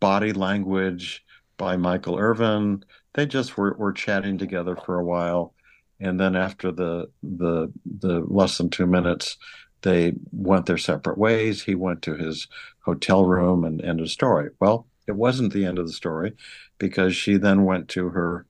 body 0.00 0.32
language 0.32 1.24
by 1.56 1.76
Michael 1.76 2.18
Irvin. 2.18 2.84
They 3.14 3.26
just 3.26 3.56
were, 3.56 3.74
were 3.74 3.92
chatting 3.92 4.38
together 4.38 4.76
for 4.76 4.98
a 4.98 5.04
while. 5.04 5.54
And 6.00 6.18
then 6.18 6.34
after 6.34 6.72
the 6.72 7.10
the 7.22 7.70
the 7.84 8.20
less 8.20 8.56
than 8.56 8.70
two 8.70 8.86
minutes, 8.86 9.36
they 9.82 10.14
went 10.32 10.66
their 10.66 10.78
separate 10.78 11.18
ways. 11.18 11.62
He 11.62 11.74
went 11.74 12.00
to 12.02 12.14
his 12.14 12.48
hotel 12.80 13.24
room 13.24 13.64
and 13.64 13.82
end 13.82 14.00
of 14.00 14.10
story. 14.10 14.50
Well, 14.58 14.86
it 15.06 15.16
wasn't 15.16 15.52
the 15.52 15.66
end 15.66 15.78
of 15.78 15.86
the 15.86 15.92
story 15.92 16.34
because 16.78 17.14
she 17.14 17.36
then 17.36 17.64
went 17.64 17.88
to 17.90 18.08
her 18.08 18.46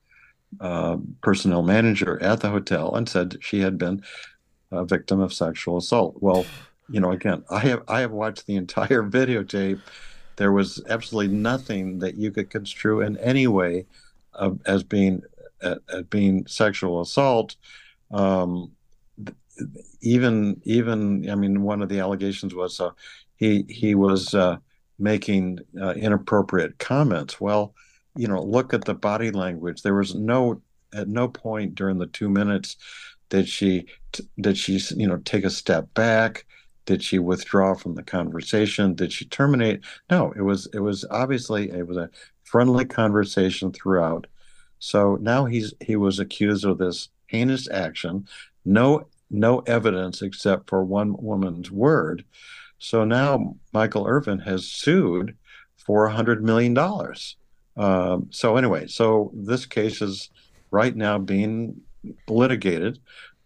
uh, 0.61 0.99
personnel 1.23 1.63
manager 1.63 2.21
at 2.23 2.41
the 2.41 2.51
hotel 2.51 2.95
and 2.95 3.09
said 3.09 3.39
she 3.41 3.61
had 3.61 3.79
been 3.79 4.03
a 4.71 4.85
victim 4.85 5.21
of 5.21 5.33
sexual 5.33 5.79
assault. 5.79 6.17
Well, 6.21 6.47
you 6.89 7.01
know, 7.01 7.13
again, 7.13 7.45
I 7.51 7.61
have 7.61 7.83
I 7.89 8.01
have 8.01 8.13
watched 8.13 8.47
the 8.47 8.57
entire 8.57 9.03
videotape. 9.19 9.81
There 10.41 10.53
was 10.53 10.83
absolutely 10.89 11.37
nothing 11.37 11.99
that 11.99 12.15
you 12.15 12.31
could 12.31 12.49
construe 12.49 13.03
in 13.03 13.19
any 13.19 13.47
way 13.47 13.85
of, 14.33 14.59
as 14.65 14.83
being 14.83 15.23
uh, 15.63 15.75
being 16.09 16.47
sexual 16.47 17.03
assault. 17.03 17.57
Um, 18.11 18.73
even 20.01 20.59
even 20.65 21.29
I 21.31 21.35
mean 21.35 21.61
one 21.63 21.83
of 21.83 21.91
the 21.91 22.01
allegations 22.01 22.55
was 22.55 22.81
uh, 22.81 22.93
he 23.37 23.67
he 23.69 23.95
was 23.95 24.35
uh, 24.35 24.57
making 24.99 25.59
uh, 25.79 25.93
inappropriate 25.93 26.79
comments. 26.79 27.39
Well, 27.39 27.75
you 28.17 28.27
know, 28.27 28.43
look 28.43 28.73
at 28.73 28.87
the 28.87 28.95
body 28.95 29.31
language. 29.31 29.83
There 29.83 29.95
was 29.95 30.15
no 30.15 30.63
at 30.95 31.07
no 31.07 31.29
point 31.29 31.75
during 31.75 31.99
the 31.99 32.07
two 32.07 32.31
minutes 32.31 32.79
did 33.29 33.47
she 33.47 33.85
did 34.41 34.57
she 34.57 34.81
you 34.97 35.07
know 35.07 35.19
take 35.19 35.45
a 35.45 35.51
step 35.51 35.93
back. 35.93 36.47
Did 36.91 37.05
she 37.05 37.21
withdraw 37.21 37.75
from 37.75 37.95
the 37.95 38.03
conversation? 38.03 38.95
Did 38.95 39.13
she 39.13 39.25
terminate? 39.25 39.83
No, 40.11 40.33
it 40.33 40.41
was 40.41 40.67
it 40.73 40.81
was 40.81 41.05
obviously 41.09 41.71
it 41.71 41.87
was 41.87 41.97
a 41.97 42.11
friendly 42.43 42.85
conversation 42.85 43.71
throughout. 43.71 44.27
So 44.81 45.17
now 45.21 45.45
he's 45.45 45.73
he 45.79 45.95
was 45.95 46.19
accused 46.19 46.65
of 46.65 46.79
this 46.79 47.09
heinous 47.29 47.71
action. 47.71 48.27
No 48.65 49.07
no 49.31 49.61
evidence 49.69 50.21
except 50.21 50.69
for 50.69 50.83
one 50.83 51.15
woman's 51.17 51.71
word. 51.71 52.25
So 52.81 53.05
now 53.05 53.55
Michael 53.73 54.09
Irvin 54.09 54.41
has 54.41 54.67
sued 54.67 55.37
for 55.77 56.07
a 56.07 56.13
hundred 56.13 56.43
million 56.43 56.75
dollars. 56.75 57.37
Um, 57.77 58.27
so 58.33 58.57
anyway, 58.57 58.89
so 58.89 59.31
this 59.33 59.65
case 59.65 60.03
is 60.03 60.29
right 60.73 60.97
now 60.97 61.19
being 61.19 61.83
litigated, 62.27 62.99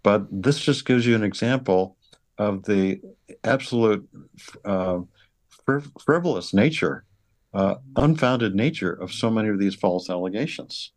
but 0.02 0.24
this 0.30 0.58
just 0.60 0.86
gives 0.86 1.06
you 1.06 1.14
an 1.14 1.22
example 1.22 1.98
of 2.38 2.64
the 2.64 3.00
absolute 3.42 4.08
uh, 4.64 5.00
frivolous 5.98 6.52
nature, 6.52 7.04
uh, 7.52 7.76
unfounded 7.96 8.54
nature 8.54 8.92
of 8.92 9.12
so 9.12 9.30
many 9.30 9.48
of 9.48 9.58
these 9.58 9.74
false 9.74 10.10
allegations. 10.10 10.92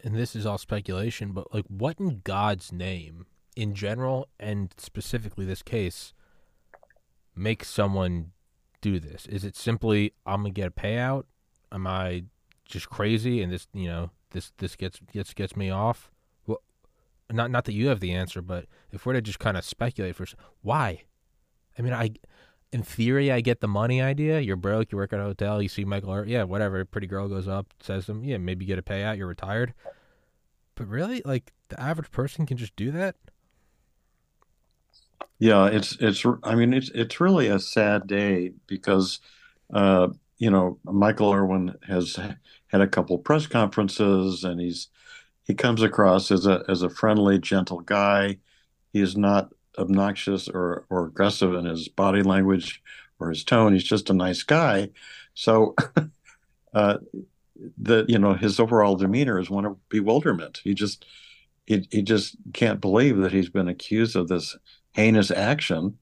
And 0.00 0.14
this 0.14 0.36
is 0.36 0.46
all 0.46 0.58
speculation, 0.58 1.32
but 1.32 1.52
like, 1.52 1.64
what 1.68 1.98
in 1.98 2.20
God's 2.22 2.72
name 2.72 3.26
in 3.56 3.74
general 3.74 4.28
and 4.38 4.72
specifically 4.76 5.44
this 5.44 5.62
case 5.62 6.12
makes 7.34 7.68
someone 7.68 8.32
do 8.80 9.00
this? 9.00 9.26
Is 9.26 9.44
it 9.44 9.56
simply 9.56 10.12
I'm 10.24 10.42
gonna 10.42 10.50
get 10.50 10.68
a 10.68 10.70
payout? 10.70 11.24
Am 11.72 11.86
I 11.86 12.24
just 12.64 12.88
crazy 12.90 13.42
and 13.42 13.52
this 13.52 13.66
you 13.72 13.88
know 13.88 14.10
this 14.30 14.52
this 14.58 14.76
gets 14.76 15.00
gets 15.12 15.34
gets 15.34 15.56
me 15.56 15.70
off? 15.70 16.10
Well, 16.46 16.62
not 17.30 17.50
not 17.50 17.64
that 17.64 17.72
you 17.72 17.88
have 17.88 18.00
the 18.00 18.12
answer, 18.12 18.42
but 18.42 18.66
if 18.92 19.06
we're 19.06 19.14
to 19.14 19.22
just 19.22 19.38
kind 19.38 19.56
of 19.56 19.64
speculate 19.64 20.14
for 20.14 20.26
why, 20.62 21.04
I 21.78 21.82
mean 21.82 21.92
I 21.92 22.10
in 22.72 22.82
theory, 22.82 23.30
I 23.30 23.40
get 23.40 23.60
the 23.60 23.68
money 23.68 24.02
idea. 24.02 24.40
You're 24.40 24.56
broke, 24.56 24.92
you 24.92 24.98
work 24.98 25.12
at 25.12 25.20
a 25.20 25.22
hotel, 25.22 25.62
you 25.62 25.68
see 25.68 25.84
Michael 25.84 26.12
Hurt, 26.12 26.28
yeah, 26.28 26.42
whatever. 26.42 26.84
Pretty 26.84 27.06
girl 27.06 27.28
goes 27.28 27.48
up, 27.48 27.66
says 27.80 28.06
to 28.06 28.12
him, 28.12 28.24
yeah, 28.24 28.38
maybe 28.38 28.66
get 28.66 28.78
a 28.78 28.82
payout, 28.82 29.16
you're 29.16 29.26
retired. 29.26 29.72
But 30.74 30.88
really, 30.88 31.22
like 31.24 31.52
the 31.68 31.80
average 31.80 32.10
person 32.10 32.44
can 32.44 32.56
just 32.56 32.76
do 32.76 32.90
that. 32.92 33.16
Yeah, 35.38 35.66
it's 35.66 35.96
it's. 36.00 36.24
I 36.44 36.54
mean, 36.54 36.72
it's 36.72 36.90
it's 36.94 37.20
really 37.20 37.48
a 37.48 37.58
sad 37.58 38.06
day 38.06 38.52
because, 38.66 39.20
uh, 39.72 40.08
you 40.38 40.50
know, 40.50 40.78
Michael 40.84 41.32
Irwin 41.32 41.74
has 41.86 42.16
had 42.16 42.80
a 42.80 42.86
couple 42.86 43.18
press 43.18 43.46
conferences, 43.46 44.44
and 44.44 44.60
he's 44.60 44.88
he 45.44 45.54
comes 45.54 45.82
across 45.82 46.30
as 46.30 46.46
a 46.46 46.64
as 46.68 46.82
a 46.82 46.90
friendly, 46.90 47.38
gentle 47.38 47.80
guy. 47.80 48.38
He 48.92 49.00
is 49.00 49.16
not 49.16 49.52
obnoxious 49.78 50.48
or 50.48 50.84
or 50.90 51.06
aggressive 51.06 51.54
in 51.54 51.64
his 51.64 51.88
body 51.88 52.22
language 52.22 52.82
or 53.18 53.30
his 53.30 53.44
tone. 53.44 53.72
He's 53.72 53.84
just 53.84 54.10
a 54.10 54.14
nice 54.14 54.42
guy. 54.42 54.90
So, 55.34 55.74
uh, 56.74 56.98
the 57.78 58.04
you 58.08 58.18
know 58.18 58.34
his 58.34 58.60
overall 58.60 58.96
demeanor 58.96 59.38
is 59.38 59.50
one 59.50 59.64
of 59.64 59.88
bewilderment. 59.88 60.60
He 60.62 60.74
just 60.74 61.04
he, 61.66 61.86
he 61.90 62.02
just 62.02 62.36
can't 62.52 62.80
believe 62.80 63.18
that 63.18 63.32
he's 63.32 63.48
been 63.50 63.68
accused 63.68 64.16
of 64.16 64.28
this 64.28 64.56
heinous 64.92 65.30
action, 65.30 65.98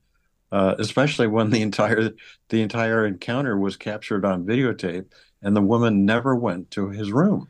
uh, 0.53 0.75
especially 0.79 1.27
when 1.27 1.51
the 1.51 1.63
entire 1.63 2.11
the 2.49 2.63
entire 2.63 3.07
encounter 3.07 3.59
was 3.59 3.77
captured 3.77 4.25
on 4.25 4.47
videotape 4.47 5.07
and 5.43 5.55
the 5.55 5.63
woman 5.63 6.05
never 6.05 6.35
went 6.35 6.71
to 6.73 6.89
his 6.89 7.13
room. 7.13 7.49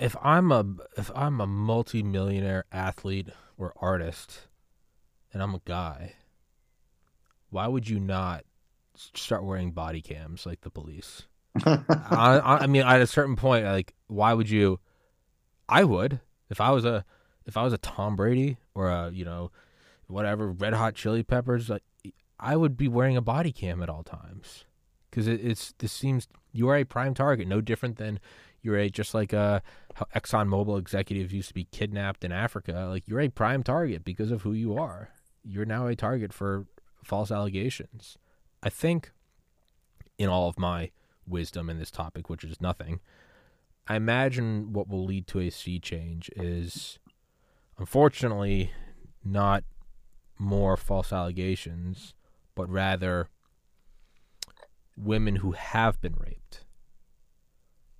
If 0.00 0.16
I'm 0.22 0.52
a 0.52 0.64
if 0.96 1.10
I'm 1.14 1.40
a 1.40 1.46
multimillionaire 1.46 2.64
athlete 2.72 3.28
or 3.56 3.72
artist 3.76 4.48
and 5.32 5.42
I'm 5.42 5.54
a 5.54 5.60
guy, 5.64 6.14
why 7.50 7.66
would 7.66 7.88
you 7.88 7.98
not 7.98 8.44
start 8.94 9.44
wearing 9.44 9.72
body 9.72 10.00
cams 10.00 10.46
like 10.46 10.60
the 10.62 10.70
police? 10.70 11.26
I, 11.64 12.58
I, 12.60 12.66
mean, 12.66 12.82
at 12.82 13.00
a 13.00 13.06
certain 13.06 13.34
point, 13.34 13.64
like, 13.64 13.94
why 14.06 14.32
would 14.32 14.48
you? 14.48 14.80
I 15.68 15.84
would 15.84 16.20
if 16.50 16.60
I 16.60 16.70
was 16.70 16.84
a 16.84 17.04
if 17.46 17.56
I 17.56 17.62
was 17.62 17.72
a 17.72 17.78
Tom 17.78 18.16
Brady 18.16 18.58
or 18.74 18.88
a 18.88 19.10
you 19.10 19.24
know 19.24 19.50
whatever 20.06 20.50
Red 20.50 20.74
Hot 20.74 20.94
Chili 20.94 21.22
Peppers, 21.22 21.68
like, 21.68 21.82
I 22.40 22.56
would 22.56 22.76
be 22.76 22.88
wearing 22.88 23.16
a 23.16 23.22
body 23.22 23.52
cam 23.52 23.82
at 23.82 23.90
all 23.90 24.02
times 24.02 24.64
because 25.10 25.26
it, 25.26 25.44
it's 25.44 25.74
this 25.78 25.92
seems 25.92 26.28
you 26.52 26.68
are 26.68 26.76
a 26.76 26.84
prime 26.84 27.14
target, 27.14 27.48
no 27.48 27.60
different 27.60 27.96
than 27.96 28.20
you're 28.68 28.88
just 28.88 29.14
like 29.14 29.32
uh 29.32 29.60
how 29.94 30.06
ExxonMobil 30.14 30.78
executives 30.78 31.32
used 31.32 31.48
to 31.48 31.54
be 31.54 31.64
kidnapped 31.64 32.24
in 32.24 32.32
Africa. 32.32 32.86
Like 32.88 33.08
you're 33.08 33.20
a 33.20 33.28
prime 33.28 33.62
target 33.62 34.04
because 34.04 34.30
of 34.30 34.42
who 34.42 34.52
you 34.52 34.76
are. 34.76 35.10
You're 35.42 35.64
now 35.64 35.86
a 35.86 35.96
target 35.96 36.32
for 36.32 36.66
false 37.02 37.30
allegations. 37.30 38.18
I 38.62 38.68
think 38.68 39.12
in 40.18 40.28
all 40.28 40.48
of 40.48 40.58
my 40.58 40.90
wisdom 41.26 41.70
in 41.70 41.78
this 41.78 41.90
topic, 41.90 42.28
which 42.28 42.44
is 42.44 42.60
nothing, 42.60 43.00
I 43.86 43.96
imagine 43.96 44.72
what 44.72 44.88
will 44.88 45.04
lead 45.04 45.26
to 45.28 45.40
a 45.40 45.50
sea 45.50 45.78
change 45.78 46.30
is 46.36 46.98
unfortunately 47.78 48.72
not 49.24 49.64
more 50.38 50.76
false 50.76 51.12
allegations, 51.12 52.14
but 52.54 52.68
rather 52.68 53.28
women 54.96 55.36
who 55.36 55.52
have 55.52 56.00
been 56.00 56.14
raped 56.18 56.64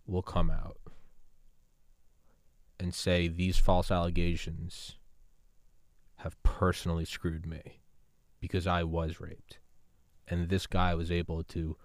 will 0.08 0.22
come 0.22 0.50
out 0.50 0.78
and 2.80 2.94
say 2.94 3.28
these 3.28 3.58
false 3.58 3.90
allegations 3.90 4.96
have 6.16 6.42
personally 6.42 7.04
screwed 7.04 7.46
me 7.46 7.80
because 8.40 8.66
I 8.66 8.82
was 8.82 9.20
raped. 9.20 9.58
And 10.26 10.48
this 10.48 10.66
guy 10.66 10.94
was 10.94 11.10
able 11.10 11.42
to 11.44 11.76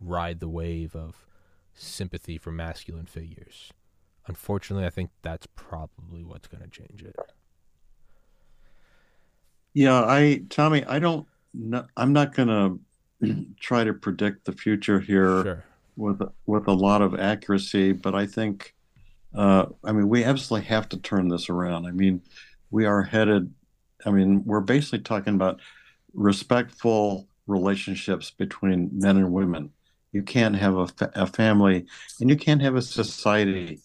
ride 0.00 0.40
the 0.40 0.48
wave 0.48 0.94
of 0.94 1.26
sympathy 1.74 2.38
for 2.38 2.52
masculine 2.52 3.06
figures. 3.06 3.72
Unfortunately, 4.26 4.86
I 4.86 4.90
think 4.90 5.10
that's 5.22 5.46
probably 5.54 6.24
what's 6.24 6.48
going 6.48 6.62
to 6.62 6.70
change 6.70 7.02
it. 7.02 7.16
Yeah, 9.74 10.02
I 10.04 10.42
Tommy, 10.48 10.84
I 10.84 10.98
don't 10.98 11.26
I'm 11.96 12.12
not 12.12 12.34
going 12.34 12.48
to 13.20 13.46
try 13.60 13.84
to 13.84 13.92
predict 13.92 14.44
the 14.46 14.52
future 14.52 15.00
here 15.00 15.42
sure. 15.42 15.64
With 15.96 16.20
with 16.46 16.68
a 16.68 16.72
lot 16.72 17.02
of 17.02 17.18
accuracy, 17.18 17.92
but 17.92 18.14
I 18.14 18.26
think 18.26 18.74
uh, 19.34 19.66
I 19.84 19.92
mean 19.92 20.08
we 20.08 20.24
absolutely 20.24 20.66
have 20.68 20.88
to 20.90 20.98
turn 20.98 21.28
this 21.28 21.48
around. 21.48 21.86
I 21.86 21.92
mean, 21.92 22.22
we 22.70 22.84
are 22.86 23.02
headed 23.02 23.52
I 24.04 24.10
mean, 24.10 24.42
we're 24.44 24.60
basically 24.60 25.00
talking 25.00 25.34
about 25.34 25.60
respectful 26.12 27.28
relationships 27.46 28.30
between 28.30 28.90
men 28.92 29.16
and 29.16 29.32
women. 29.32 29.70
You 30.12 30.22
can't 30.22 30.56
have 30.56 30.76
a, 30.76 30.86
fa- 30.86 31.12
a 31.14 31.26
family 31.26 31.86
and 32.20 32.28
you 32.28 32.36
can't 32.36 32.62
have 32.62 32.76
a 32.76 32.82
society 32.82 33.80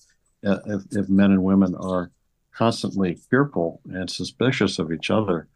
uh, 0.45 0.60
if, 0.65 0.84
if 0.91 1.10
men 1.10 1.32
and 1.32 1.43
women 1.43 1.76
are 1.76 2.12
constantly 2.54 3.15
fearful 3.30 3.82
and 3.86 4.10
suspicious 4.10 4.80
of 4.80 4.91
each 4.91 5.10
other. 5.10 5.47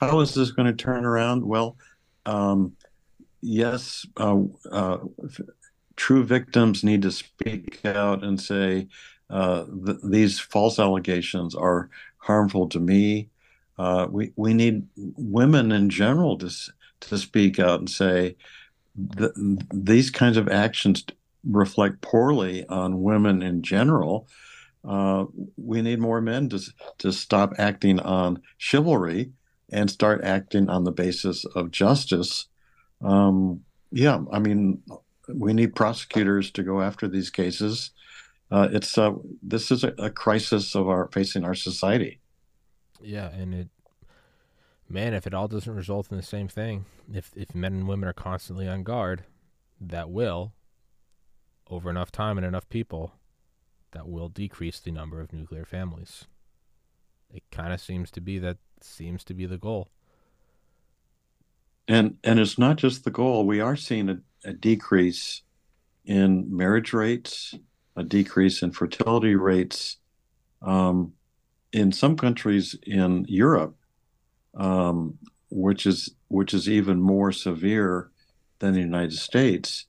How 0.00 0.20
is 0.20 0.34
this 0.34 0.50
going 0.50 0.66
to 0.66 0.74
turn 0.74 1.04
around? 1.04 1.44
Well, 1.44 1.76
um, 2.26 2.76
yes, 3.40 4.06
uh, 4.16 4.40
uh, 4.70 4.98
true 5.96 6.24
victims 6.24 6.84
need 6.84 7.02
to 7.02 7.10
speak 7.10 7.84
out 7.84 8.22
and 8.22 8.40
say, 8.40 8.88
uh, 9.30 9.64
th- 9.84 9.98
these 10.04 10.38
false 10.38 10.78
allegations 10.78 11.54
are 11.54 11.90
harmful 12.18 12.68
to 12.68 12.78
me. 12.78 13.28
Uh, 13.78 14.06
we 14.10 14.32
we 14.36 14.54
need 14.54 14.86
women 15.16 15.72
in 15.72 15.90
general 15.90 16.38
to 16.38 16.50
to 17.00 17.18
speak 17.18 17.58
out 17.58 17.80
and 17.80 17.90
say 17.90 18.36
that 18.96 19.32
these 19.72 20.10
kinds 20.10 20.36
of 20.36 20.48
actions 20.48 21.04
reflect 21.44 22.00
poorly 22.00 22.66
on 22.68 23.02
women 23.02 23.42
in 23.42 23.62
general. 23.62 24.28
Uh, 24.84 25.26
we 25.56 25.82
need 25.82 25.98
more 25.98 26.20
men 26.20 26.48
to 26.48 26.60
to 26.98 27.12
stop 27.12 27.52
acting 27.58 28.00
on 28.00 28.40
chivalry 28.56 29.32
and 29.70 29.90
start 29.90 30.22
acting 30.24 30.70
on 30.70 30.84
the 30.84 30.92
basis 30.92 31.44
of 31.44 31.70
justice. 31.70 32.46
Um, 33.02 33.62
yeah, 33.90 34.20
I 34.32 34.38
mean, 34.38 34.82
we 35.28 35.52
need 35.52 35.74
prosecutors 35.74 36.50
to 36.52 36.62
go 36.62 36.80
after 36.80 37.08
these 37.08 37.30
cases. 37.30 37.90
Uh, 38.50 38.68
it's 38.70 38.96
uh, 38.96 39.12
this 39.42 39.70
is 39.70 39.82
a, 39.84 39.92
a 39.98 40.10
crisis 40.10 40.74
of 40.74 40.88
our 40.88 41.08
facing 41.12 41.44
our 41.44 41.54
society. 41.54 42.20
Yeah, 43.00 43.28
and 43.30 43.52
it, 43.52 43.68
man, 44.88 45.14
if 45.14 45.26
it 45.26 45.34
all 45.34 45.48
doesn't 45.48 45.74
result 45.74 46.10
in 46.10 46.16
the 46.16 46.22
same 46.22 46.48
thing, 46.48 46.84
if 47.12 47.32
if 47.34 47.54
men 47.54 47.72
and 47.72 47.88
women 47.88 48.08
are 48.08 48.12
constantly 48.12 48.68
on 48.68 48.84
guard, 48.84 49.24
that 49.80 50.10
will, 50.10 50.52
over 51.68 51.90
enough 51.90 52.12
time 52.12 52.38
and 52.38 52.46
enough 52.46 52.68
people, 52.68 53.14
that 53.90 54.08
will 54.08 54.28
decrease 54.28 54.78
the 54.78 54.92
number 54.92 55.20
of 55.20 55.32
nuclear 55.32 55.64
families. 55.64 56.26
It 57.34 57.42
kind 57.50 57.72
of 57.72 57.80
seems 57.80 58.10
to 58.12 58.20
be 58.20 58.38
that 58.38 58.58
seems 58.80 59.24
to 59.24 59.34
be 59.34 59.46
the 59.46 59.58
goal. 59.58 59.88
And 61.88 62.18
and 62.22 62.38
it's 62.38 62.58
not 62.58 62.76
just 62.76 63.04
the 63.04 63.10
goal. 63.10 63.46
We 63.46 63.60
are 63.60 63.76
seeing 63.76 64.08
a, 64.08 64.18
a 64.46 64.52
decrease 64.52 65.42
in 66.06 66.56
marriage 66.56 66.92
rates, 66.92 67.54
a 67.96 68.02
decrease 68.02 68.62
in 68.62 68.70
fertility 68.70 69.34
rates. 69.34 69.96
Um, 70.62 71.12
in 71.72 71.92
some 71.92 72.16
countries 72.16 72.74
in 72.86 73.26
Europe, 73.28 73.76
um, 74.54 75.18
which 75.50 75.84
is 75.84 76.14
which 76.28 76.54
is 76.54 76.68
even 76.68 77.00
more 77.00 77.32
severe 77.32 78.10
than 78.58 78.72
the 78.72 78.80
United 78.80 79.12
States, 79.12 79.86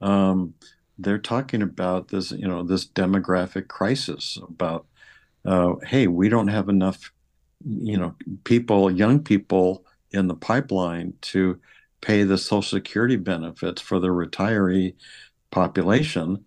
um, 0.00 0.54
they're 0.98 1.18
talking 1.18 1.62
about 1.62 2.08
this, 2.08 2.30
you 2.30 2.46
know, 2.46 2.62
this 2.62 2.86
demographic 2.86 3.68
crisis 3.68 4.38
about, 4.48 4.86
uh, 5.44 5.74
hey, 5.86 6.06
we 6.06 6.28
don't 6.28 6.48
have 6.48 6.68
enough, 6.68 7.10
you 7.66 7.96
know, 7.96 8.14
people, 8.44 8.90
young 8.90 9.20
people 9.20 9.84
in 10.12 10.26
the 10.28 10.34
pipeline 10.34 11.14
to 11.22 11.58
pay 12.00 12.24
the 12.24 12.38
Social 12.38 12.62
Security 12.62 13.16
benefits 13.16 13.80
for 13.80 13.98
the 13.98 14.08
retiree 14.08 14.94
population, 15.50 16.44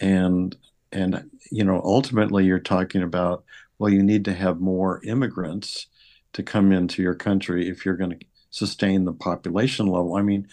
and 0.00 0.56
and 0.92 1.30
you 1.50 1.64
know, 1.64 1.80
ultimately, 1.84 2.44
you're 2.44 2.58
talking 2.58 3.02
about 3.02 3.44
well, 3.78 3.92
you 3.92 4.02
need 4.02 4.24
to 4.24 4.34
have 4.34 4.60
more 4.60 5.02
immigrants 5.04 5.86
to 6.32 6.42
come 6.42 6.72
into 6.72 7.02
your 7.02 7.14
country 7.14 7.68
if 7.68 7.84
you're 7.84 7.96
going 7.96 8.10
to 8.18 8.26
sustain 8.50 9.04
the 9.04 9.12
population 9.12 9.86
level. 9.86 10.16
I 10.16 10.22
mean, 10.22 10.48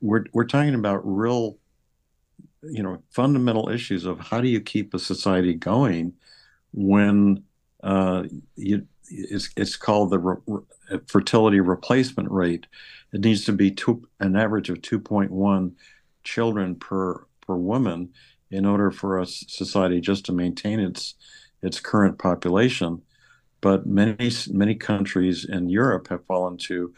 we're 0.00 0.24
we're 0.32 0.44
talking 0.44 0.74
about 0.74 1.00
real, 1.04 1.58
you 2.62 2.82
know, 2.82 3.02
fundamental 3.10 3.68
issues 3.68 4.04
of 4.04 4.18
how 4.20 4.40
do 4.40 4.48
you 4.48 4.60
keep 4.60 4.94
a 4.94 4.98
society 4.98 5.54
going 5.54 6.14
when 6.72 7.44
uh, 7.82 8.24
you 8.56 8.86
it's, 9.10 9.50
it's 9.56 9.76
called 9.76 10.10
the 10.10 10.18
re- 10.18 10.62
fertility 11.06 11.60
replacement 11.60 12.30
rate. 12.30 12.66
It 13.12 13.20
needs 13.20 13.44
to 13.46 13.52
be 13.52 13.70
two, 13.70 14.06
an 14.20 14.36
average 14.36 14.70
of 14.70 14.78
2.1 14.78 15.72
children 16.24 16.74
per 16.74 17.26
per 17.46 17.54
woman 17.54 18.10
in 18.50 18.66
order 18.66 18.90
for 18.90 19.20
a 19.20 19.26
society 19.26 20.00
just 20.00 20.26
to 20.26 20.32
maintain 20.32 20.80
its 20.80 21.14
its 21.62 21.80
current 21.80 22.18
population. 22.18 23.02
But 23.60 23.86
many 23.86 24.30
many 24.50 24.74
countries 24.74 25.44
in 25.44 25.68
Europe 25.68 26.08
have 26.08 26.26
fallen 26.26 26.56
to 26.58 26.92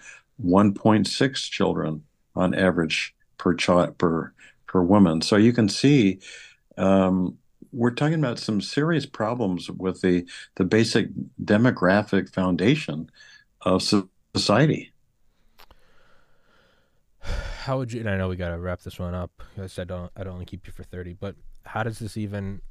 1.6 0.44 1.50
children 1.50 2.04
on 2.34 2.54
average 2.54 3.14
per 3.36 3.54
child 3.54 3.98
per 3.98 4.32
per 4.66 4.82
woman. 4.82 5.22
So 5.22 5.36
you 5.36 5.52
can 5.52 5.68
see 5.68 6.20
um, 6.76 7.38
we're 7.72 7.90
talking 7.90 8.18
about 8.18 8.38
some 8.38 8.60
serious 8.60 9.06
problems 9.06 9.70
with 9.70 10.00
the 10.00 10.26
the 10.56 10.64
basic 10.64 11.08
demographic 11.42 12.32
foundation 12.32 13.10
of 13.62 13.82
society. 14.34 14.92
How 17.20 17.78
would 17.78 17.92
you? 17.92 18.00
And 18.00 18.08
I 18.08 18.16
know 18.16 18.28
we 18.28 18.36
got 18.36 18.50
to 18.50 18.58
wrap 18.58 18.80
this 18.80 18.98
one 18.98 19.14
up 19.14 19.30
because 19.54 19.78
I 19.78 19.84
don't 19.84 20.10
I 20.16 20.24
don't 20.24 20.34
want 20.34 20.46
to 20.46 20.50
keep 20.50 20.66
you 20.66 20.72
for 20.72 20.84
thirty. 20.84 21.12
But 21.12 21.36
how 21.64 21.82
does 21.82 21.98
this 21.98 22.16
even? 22.16 22.62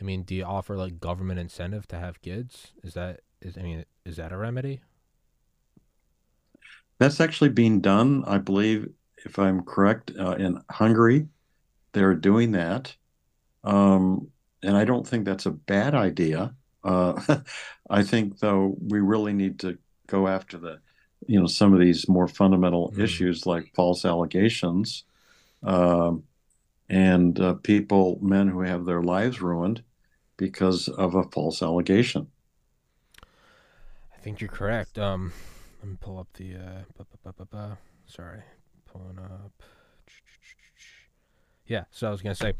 I 0.00 0.04
mean, 0.04 0.22
do 0.22 0.34
you 0.34 0.44
offer 0.44 0.76
like 0.76 0.98
government 0.98 1.38
incentive 1.38 1.86
to 1.88 1.98
have 1.98 2.22
kids? 2.22 2.72
Is 2.82 2.94
that 2.94 3.20
is 3.40 3.58
I 3.58 3.62
mean 3.62 3.84
is 4.04 4.16
that 4.16 4.32
a 4.32 4.36
remedy? 4.36 4.80
That's 6.98 7.20
actually 7.20 7.50
being 7.50 7.80
done, 7.80 8.24
I 8.26 8.38
believe, 8.38 8.88
if 9.24 9.38
I'm 9.38 9.64
correct, 9.64 10.12
uh, 10.18 10.32
in 10.32 10.62
Hungary. 10.70 11.26
They're 11.92 12.14
doing 12.14 12.52
that. 12.52 12.94
Um, 13.64 14.28
and 14.62 14.76
I 14.76 14.84
don't 14.84 15.06
think 15.06 15.24
that's 15.24 15.46
a 15.46 15.50
bad 15.50 15.94
idea. 15.94 16.54
Uh, 16.84 17.40
I 17.90 18.02
think, 18.02 18.38
though, 18.38 18.76
we 18.80 19.00
really 19.00 19.32
need 19.32 19.60
to 19.60 19.78
go 20.06 20.28
after 20.28 20.58
the, 20.58 20.80
you 21.26 21.40
know, 21.40 21.46
some 21.46 21.72
of 21.72 21.80
these 21.80 22.08
more 22.08 22.28
fundamental 22.28 22.92
mm. 22.92 23.02
issues 23.02 23.46
like 23.46 23.72
false 23.74 24.04
allegations, 24.04 25.04
um, 25.62 26.24
and 26.88 27.38
uh, 27.40 27.54
people, 27.54 28.18
men 28.20 28.48
who 28.48 28.60
have 28.60 28.84
their 28.84 29.02
lives 29.02 29.40
ruined 29.40 29.82
because 30.36 30.88
of 30.88 31.14
a 31.14 31.22
false 31.24 31.62
allegation. 31.62 32.26
I 33.22 34.18
think 34.20 34.40
you're 34.40 34.48
correct. 34.48 34.98
Um, 34.98 35.32
let 35.80 35.90
me 35.90 35.96
pull 36.00 36.18
up 36.18 36.28
the. 36.34 36.56
Uh, 36.56 37.74
sorry, 38.06 38.42
pulling 38.86 39.18
up. 39.18 39.52
Yeah, 41.66 41.84
so 41.90 42.08
I 42.08 42.10
was 42.10 42.22
gonna 42.22 42.34
say, 42.34 42.52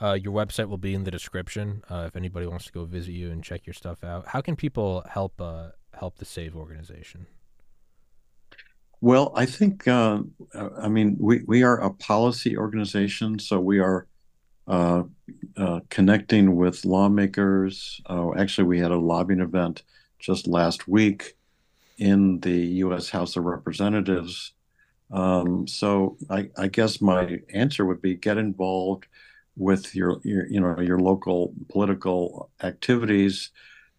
uh, 0.00 0.14
your 0.14 0.32
website 0.32 0.68
will 0.68 0.78
be 0.78 0.94
in 0.94 1.04
the 1.04 1.10
description 1.10 1.82
uh, 1.90 2.04
if 2.06 2.16
anybody 2.16 2.46
wants 2.46 2.64
to 2.66 2.72
go 2.72 2.84
visit 2.84 3.12
you 3.12 3.30
and 3.30 3.44
check 3.44 3.66
your 3.66 3.74
stuff 3.74 4.02
out. 4.02 4.28
How 4.28 4.40
can 4.40 4.56
people 4.56 5.04
help 5.08 5.40
uh, 5.40 5.68
help 5.94 6.18
the 6.18 6.24
Save 6.24 6.56
organization? 6.56 7.26
Well, 9.02 9.32
I 9.34 9.46
think 9.46 9.86
uh, 9.86 10.20
I 10.54 10.88
mean 10.88 11.16
we 11.18 11.42
we 11.46 11.62
are 11.62 11.80
a 11.80 11.90
policy 11.90 12.56
organization, 12.56 13.38
so 13.38 13.60
we 13.60 13.78
are 13.78 14.06
uh, 14.66 15.04
uh, 15.56 15.80
connecting 15.90 16.56
with 16.56 16.84
lawmakers. 16.84 18.00
actually, 18.36 18.64
we 18.64 18.78
had 18.78 18.92
a 18.92 18.96
lobbying 18.96 19.40
event 19.40 19.82
just 20.18 20.46
last 20.46 20.86
week 20.86 21.36
in 21.98 22.40
the 22.40 22.56
U.S. 22.84 23.10
House 23.10 23.36
of 23.36 23.44
Representatives. 23.44 24.52
Um, 25.10 25.66
so 25.66 26.16
I, 26.30 26.50
I, 26.56 26.68
guess 26.68 27.00
my 27.00 27.40
answer 27.52 27.84
would 27.84 28.00
be 28.00 28.14
get 28.14 28.38
involved 28.38 29.06
with 29.56 29.94
your, 29.94 30.20
your 30.24 30.46
you 30.46 30.60
know 30.60 30.80
your 30.80 30.98
local 30.98 31.52
political 31.68 32.50
activities 32.62 33.50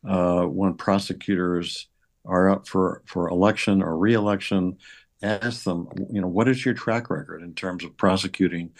uh, 0.07 0.43
when 0.43 0.73
prosecutors 0.73 1.87
are 2.25 2.49
up 2.49 2.67
for 2.67 3.01
for 3.05 3.29
election 3.29 3.81
or 3.81 3.97
reelection. 3.97 4.77
Ask 5.23 5.65
them, 5.65 5.87
you 6.11 6.19
know, 6.19 6.27
what 6.27 6.47
is 6.47 6.65
your 6.65 6.73
track 6.73 7.11
record 7.11 7.43
in 7.43 7.53
terms 7.53 7.83
of 7.83 7.95
prosecuting 7.95 8.71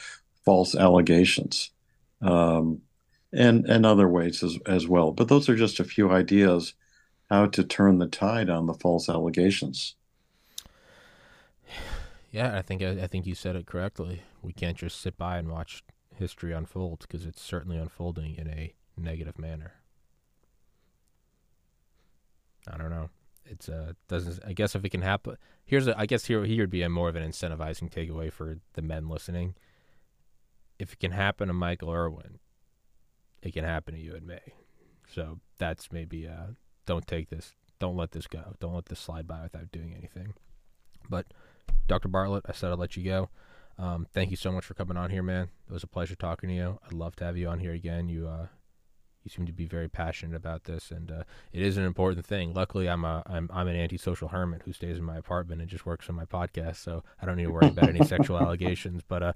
false 0.44 0.74
allegations, 0.74 1.70
um, 2.22 2.82
and 3.32 3.66
and 3.66 3.86
other 3.86 4.08
ways 4.08 4.42
as 4.44 4.58
as 4.66 4.88
well. 4.88 5.12
But 5.12 5.28
those 5.28 5.50
are 5.50 5.56
just 5.56 5.80
a 5.80 5.84
few 5.84 6.12
ideas 6.12 6.74
how 7.30 7.46
to 7.46 7.64
turn 7.64 8.00
the 8.00 8.08
tide 8.08 8.50
on 8.50 8.66
the 8.66 8.74
false 8.74 9.08
allegations. 9.08 9.96
Yeah, 12.32 12.58
I 12.58 12.62
think 12.62 12.82
I, 12.82 13.04
I 13.04 13.08
think 13.08 13.26
you 13.26 13.36
said 13.36 13.56
it 13.56 13.66
correctly. 13.66 14.24
We 14.42 14.54
can't 14.54 14.78
just 14.78 15.00
sit 15.00 15.18
by 15.18 15.38
and 15.38 15.50
watch 15.50 15.84
history 16.22 16.54
unfolds 16.54 17.06
because 17.06 17.26
it's 17.26 17.42
certainly 17.42 17.78
unfolding 17.78 18.36
in 18.36 18.48
a 18.48 18.74
negative 18.96 19.40
manner. 19.40 19.74
I 22.72 22.78
don't 22.78 22.92
know. 22.92 23.10
It's 23.46 23.68
uh 23.68 23.94
doesn't 24.08 24.40
I 24.46 24.54
guess 24.54 24.76
if 24.76 24.86
it 24.86 24.90
can 24.90 25.02
happen 25.02 25.36
here's 25.66 25.88
a 25.88 26.00
I 26.00 26.06
guess 26.06 26.26
here 26.26 26.46
here 26.46 26.64
would 26.64 26.70
be 26.70 26.84
a 26.84 26.90
more 26.90 27.10
of 27.10 27.16
an 27.16 27.30
incentivizing 27.30 27.92
takeaway 27.92 28.32
for 28.32 28.60
the 28.74 28.82
men 28.82 29.10
listening. 29.10 29.56
If 30.78 30.94
it 30.94 31.00
can 31.00 31.12
happen 31.12 31.48
to 31.48 31.54
Michael 31.54 31.92
Irwin, 31.92 32.40
it 33.42 33.54
can 33.54 33.64
happen 33.64 33.96
to 33.96 34.00
you 34.00 34.16
and 34.16 34.28
me. 34.28 34.40
So 35.08 35.40
that's 35.58 35.92
maybe 35.92 36.28
uh 36.28 36.54
don't 36.86 37.08
take 37.08 37.30
this. 37.30 37.56
Don't 37.80 37.98
let 37.98 38.12
this 38.12 38.28
go. 38.28 38.54
Don't 38.60 38.76
let 38.76 38.86
this 38.86 39.00
slide 39.00 39.28
by 39.28 39.42
without 39.42 39.72
doing 39.72 39.96
anything. 39.98 40.36
But 41.10 41.26
Dr. 41.88 42.10
Bartlett, 42.10 42.46
I 42.48 42.54
said 42.54 42.72
I'd 42.72 42.80
let 42.80 42.96
you 42.96 43.04
go. 43.04 43.30
Um, 43.82 44.06
thank 44.14 44.30
you 44.30 44.38
so 44.38 44.52
much 44.52 44.64
for 44.64 44.76
coming 44.76 44.96
on 44.96 45.10
here, 45.10 45.24
man. 45.24 45.50
It 45.68 45.74
was 45.74 45.84
a 45.84 45.88
pleasure 45.88 46.16
talking 46.16 46.50
to 46.50 46.56
you. 46.56 46.80
I'd 46.86 46.94
love 46.94 47.16
to 47.16 47.24
have 47.26 47.36
you 47.36 47.48
on 47.48 47.60
here 47.60 47.74
again. 47.74 48.10
You 48.10 48.28
uh, 48.28 48.46
you 49.24 49.30
seem 49.30 49.48
to 49.48 49.52
be 49.52 49.66
very 49.66 49.90
passionate 49.90 50.36
about 50.36 50.66
this, 50.66 50.92
and 50.92 51.12
uh, 51.12 51.24
it 51.52 51.64
is 51.64 51.78
an 51.78 51.84
important 51.84 52.24
thing. 52.24 52.54
Luckily, 52.54 52.88
I'm 52.88 53.04
a 53.04 53.24
I'm 53.26 53.50
I'm 53.52 53.68
an 53.68 53.76
antisocial 53.76 54.28
hermit 54.28 54.62
who 54.66 54.72
stays 54.72 55.00
in 55.00 55.04
my 55.04 55.18
apartment 55.18 55.62
and 55.62 55.70
just 55.70 55.88
works 55.88 56.08
on 56.10 56.16
my 56.16 56.26
podcast, 56.26 56.76
so 56.76 57.04
I 57.20 57.26
don't 57.26 57.38
need 57.38 57.46
to 57.46 57.52
worry 57.52 57.70
about 57.70 57.90
any 57.90 58.06
sexual 58.06 58.38
allegations. 58.42 59.02
But 59.08 59.24
uh, 59.24 59.34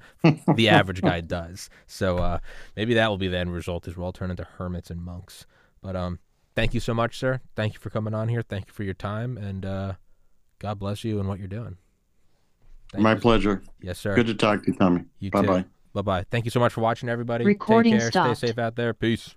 the 0.54 0.70
average 0.70 1.02
guy 1.02 1.22
does. 1.22 1.68
So 1.88 2.20
uh, 2.20 2.38
maybe 2.76 2.94
that 2.94 3.10
will 3.10 3.18
be 3.18 3.28
the 3.28 3.40
end 3.40 3.52
result: 3.52 3.88
is 3.88 3.98
we'll 3.98 4.06
all 4.06 4.14
turn 4.14 4.30
into 4.30 4.44
hermits 4.44 4.92
and 4.92 5.02
monks. 5.02 5.48
But 5.82 5.96
um, 5.96 6.20
thank 6.54 6.76
you 6.76 6.80
so 6.80 6.94
much, 6.94 7.18
sir. 7.18 7.42
Thank 7.56 7.74
you 7.74 7.80
for 7.80 7.90
coming 7.90 8.14
on 8.14 8.30
here. 8.30 8.44
Thank 8.44 8.68
you 8.68 8.74
for 8.74 8.84
your 8.84 8.94
time, 8.94 9.40
and 9.40 9.66
uh, 9.66 9.94
God 10.60 10.78
bless 10.78 11.04
you 11.04 11.20
and 11.20 11.28
what 11.28 11.40
you're 11.40 11.48
doing. 11.48 11.78
Thank 12.92 13.04
My 13.04 13.14
you. 13.14 13.20
pleasure. 13.20 13.64
Yes, 13.82 14.00
sir. 14.00 14.16
Good 14.16 14.28
to 14.28 14.36
talk 14.36 14.64
to 14.64 14.72
you, 14.72 14.78
Tommy. 14.78 15.04
You 15.20 15.32
bye 15.32 15.42
bye. 15.42 15.66
Bye 15.94 16.02
bye. 16.02 16.26
Thank 16.30 16.46
you 16.46 16.52
so 16.52 16.60
much 16.60 16.74
for 16.74 16.82
watching, 16.82 17.10
everybody. 17.10 17.46
Recording 17.46 17.94
Take 17.94 18.02
care. 18.02 18.12
Stopped. 18.12 18.38
Stay 18.38 18.48
safe 18.48 18.58
out 18.58 18.76
there. 18.76 18.94
Peace. 18.94 19.36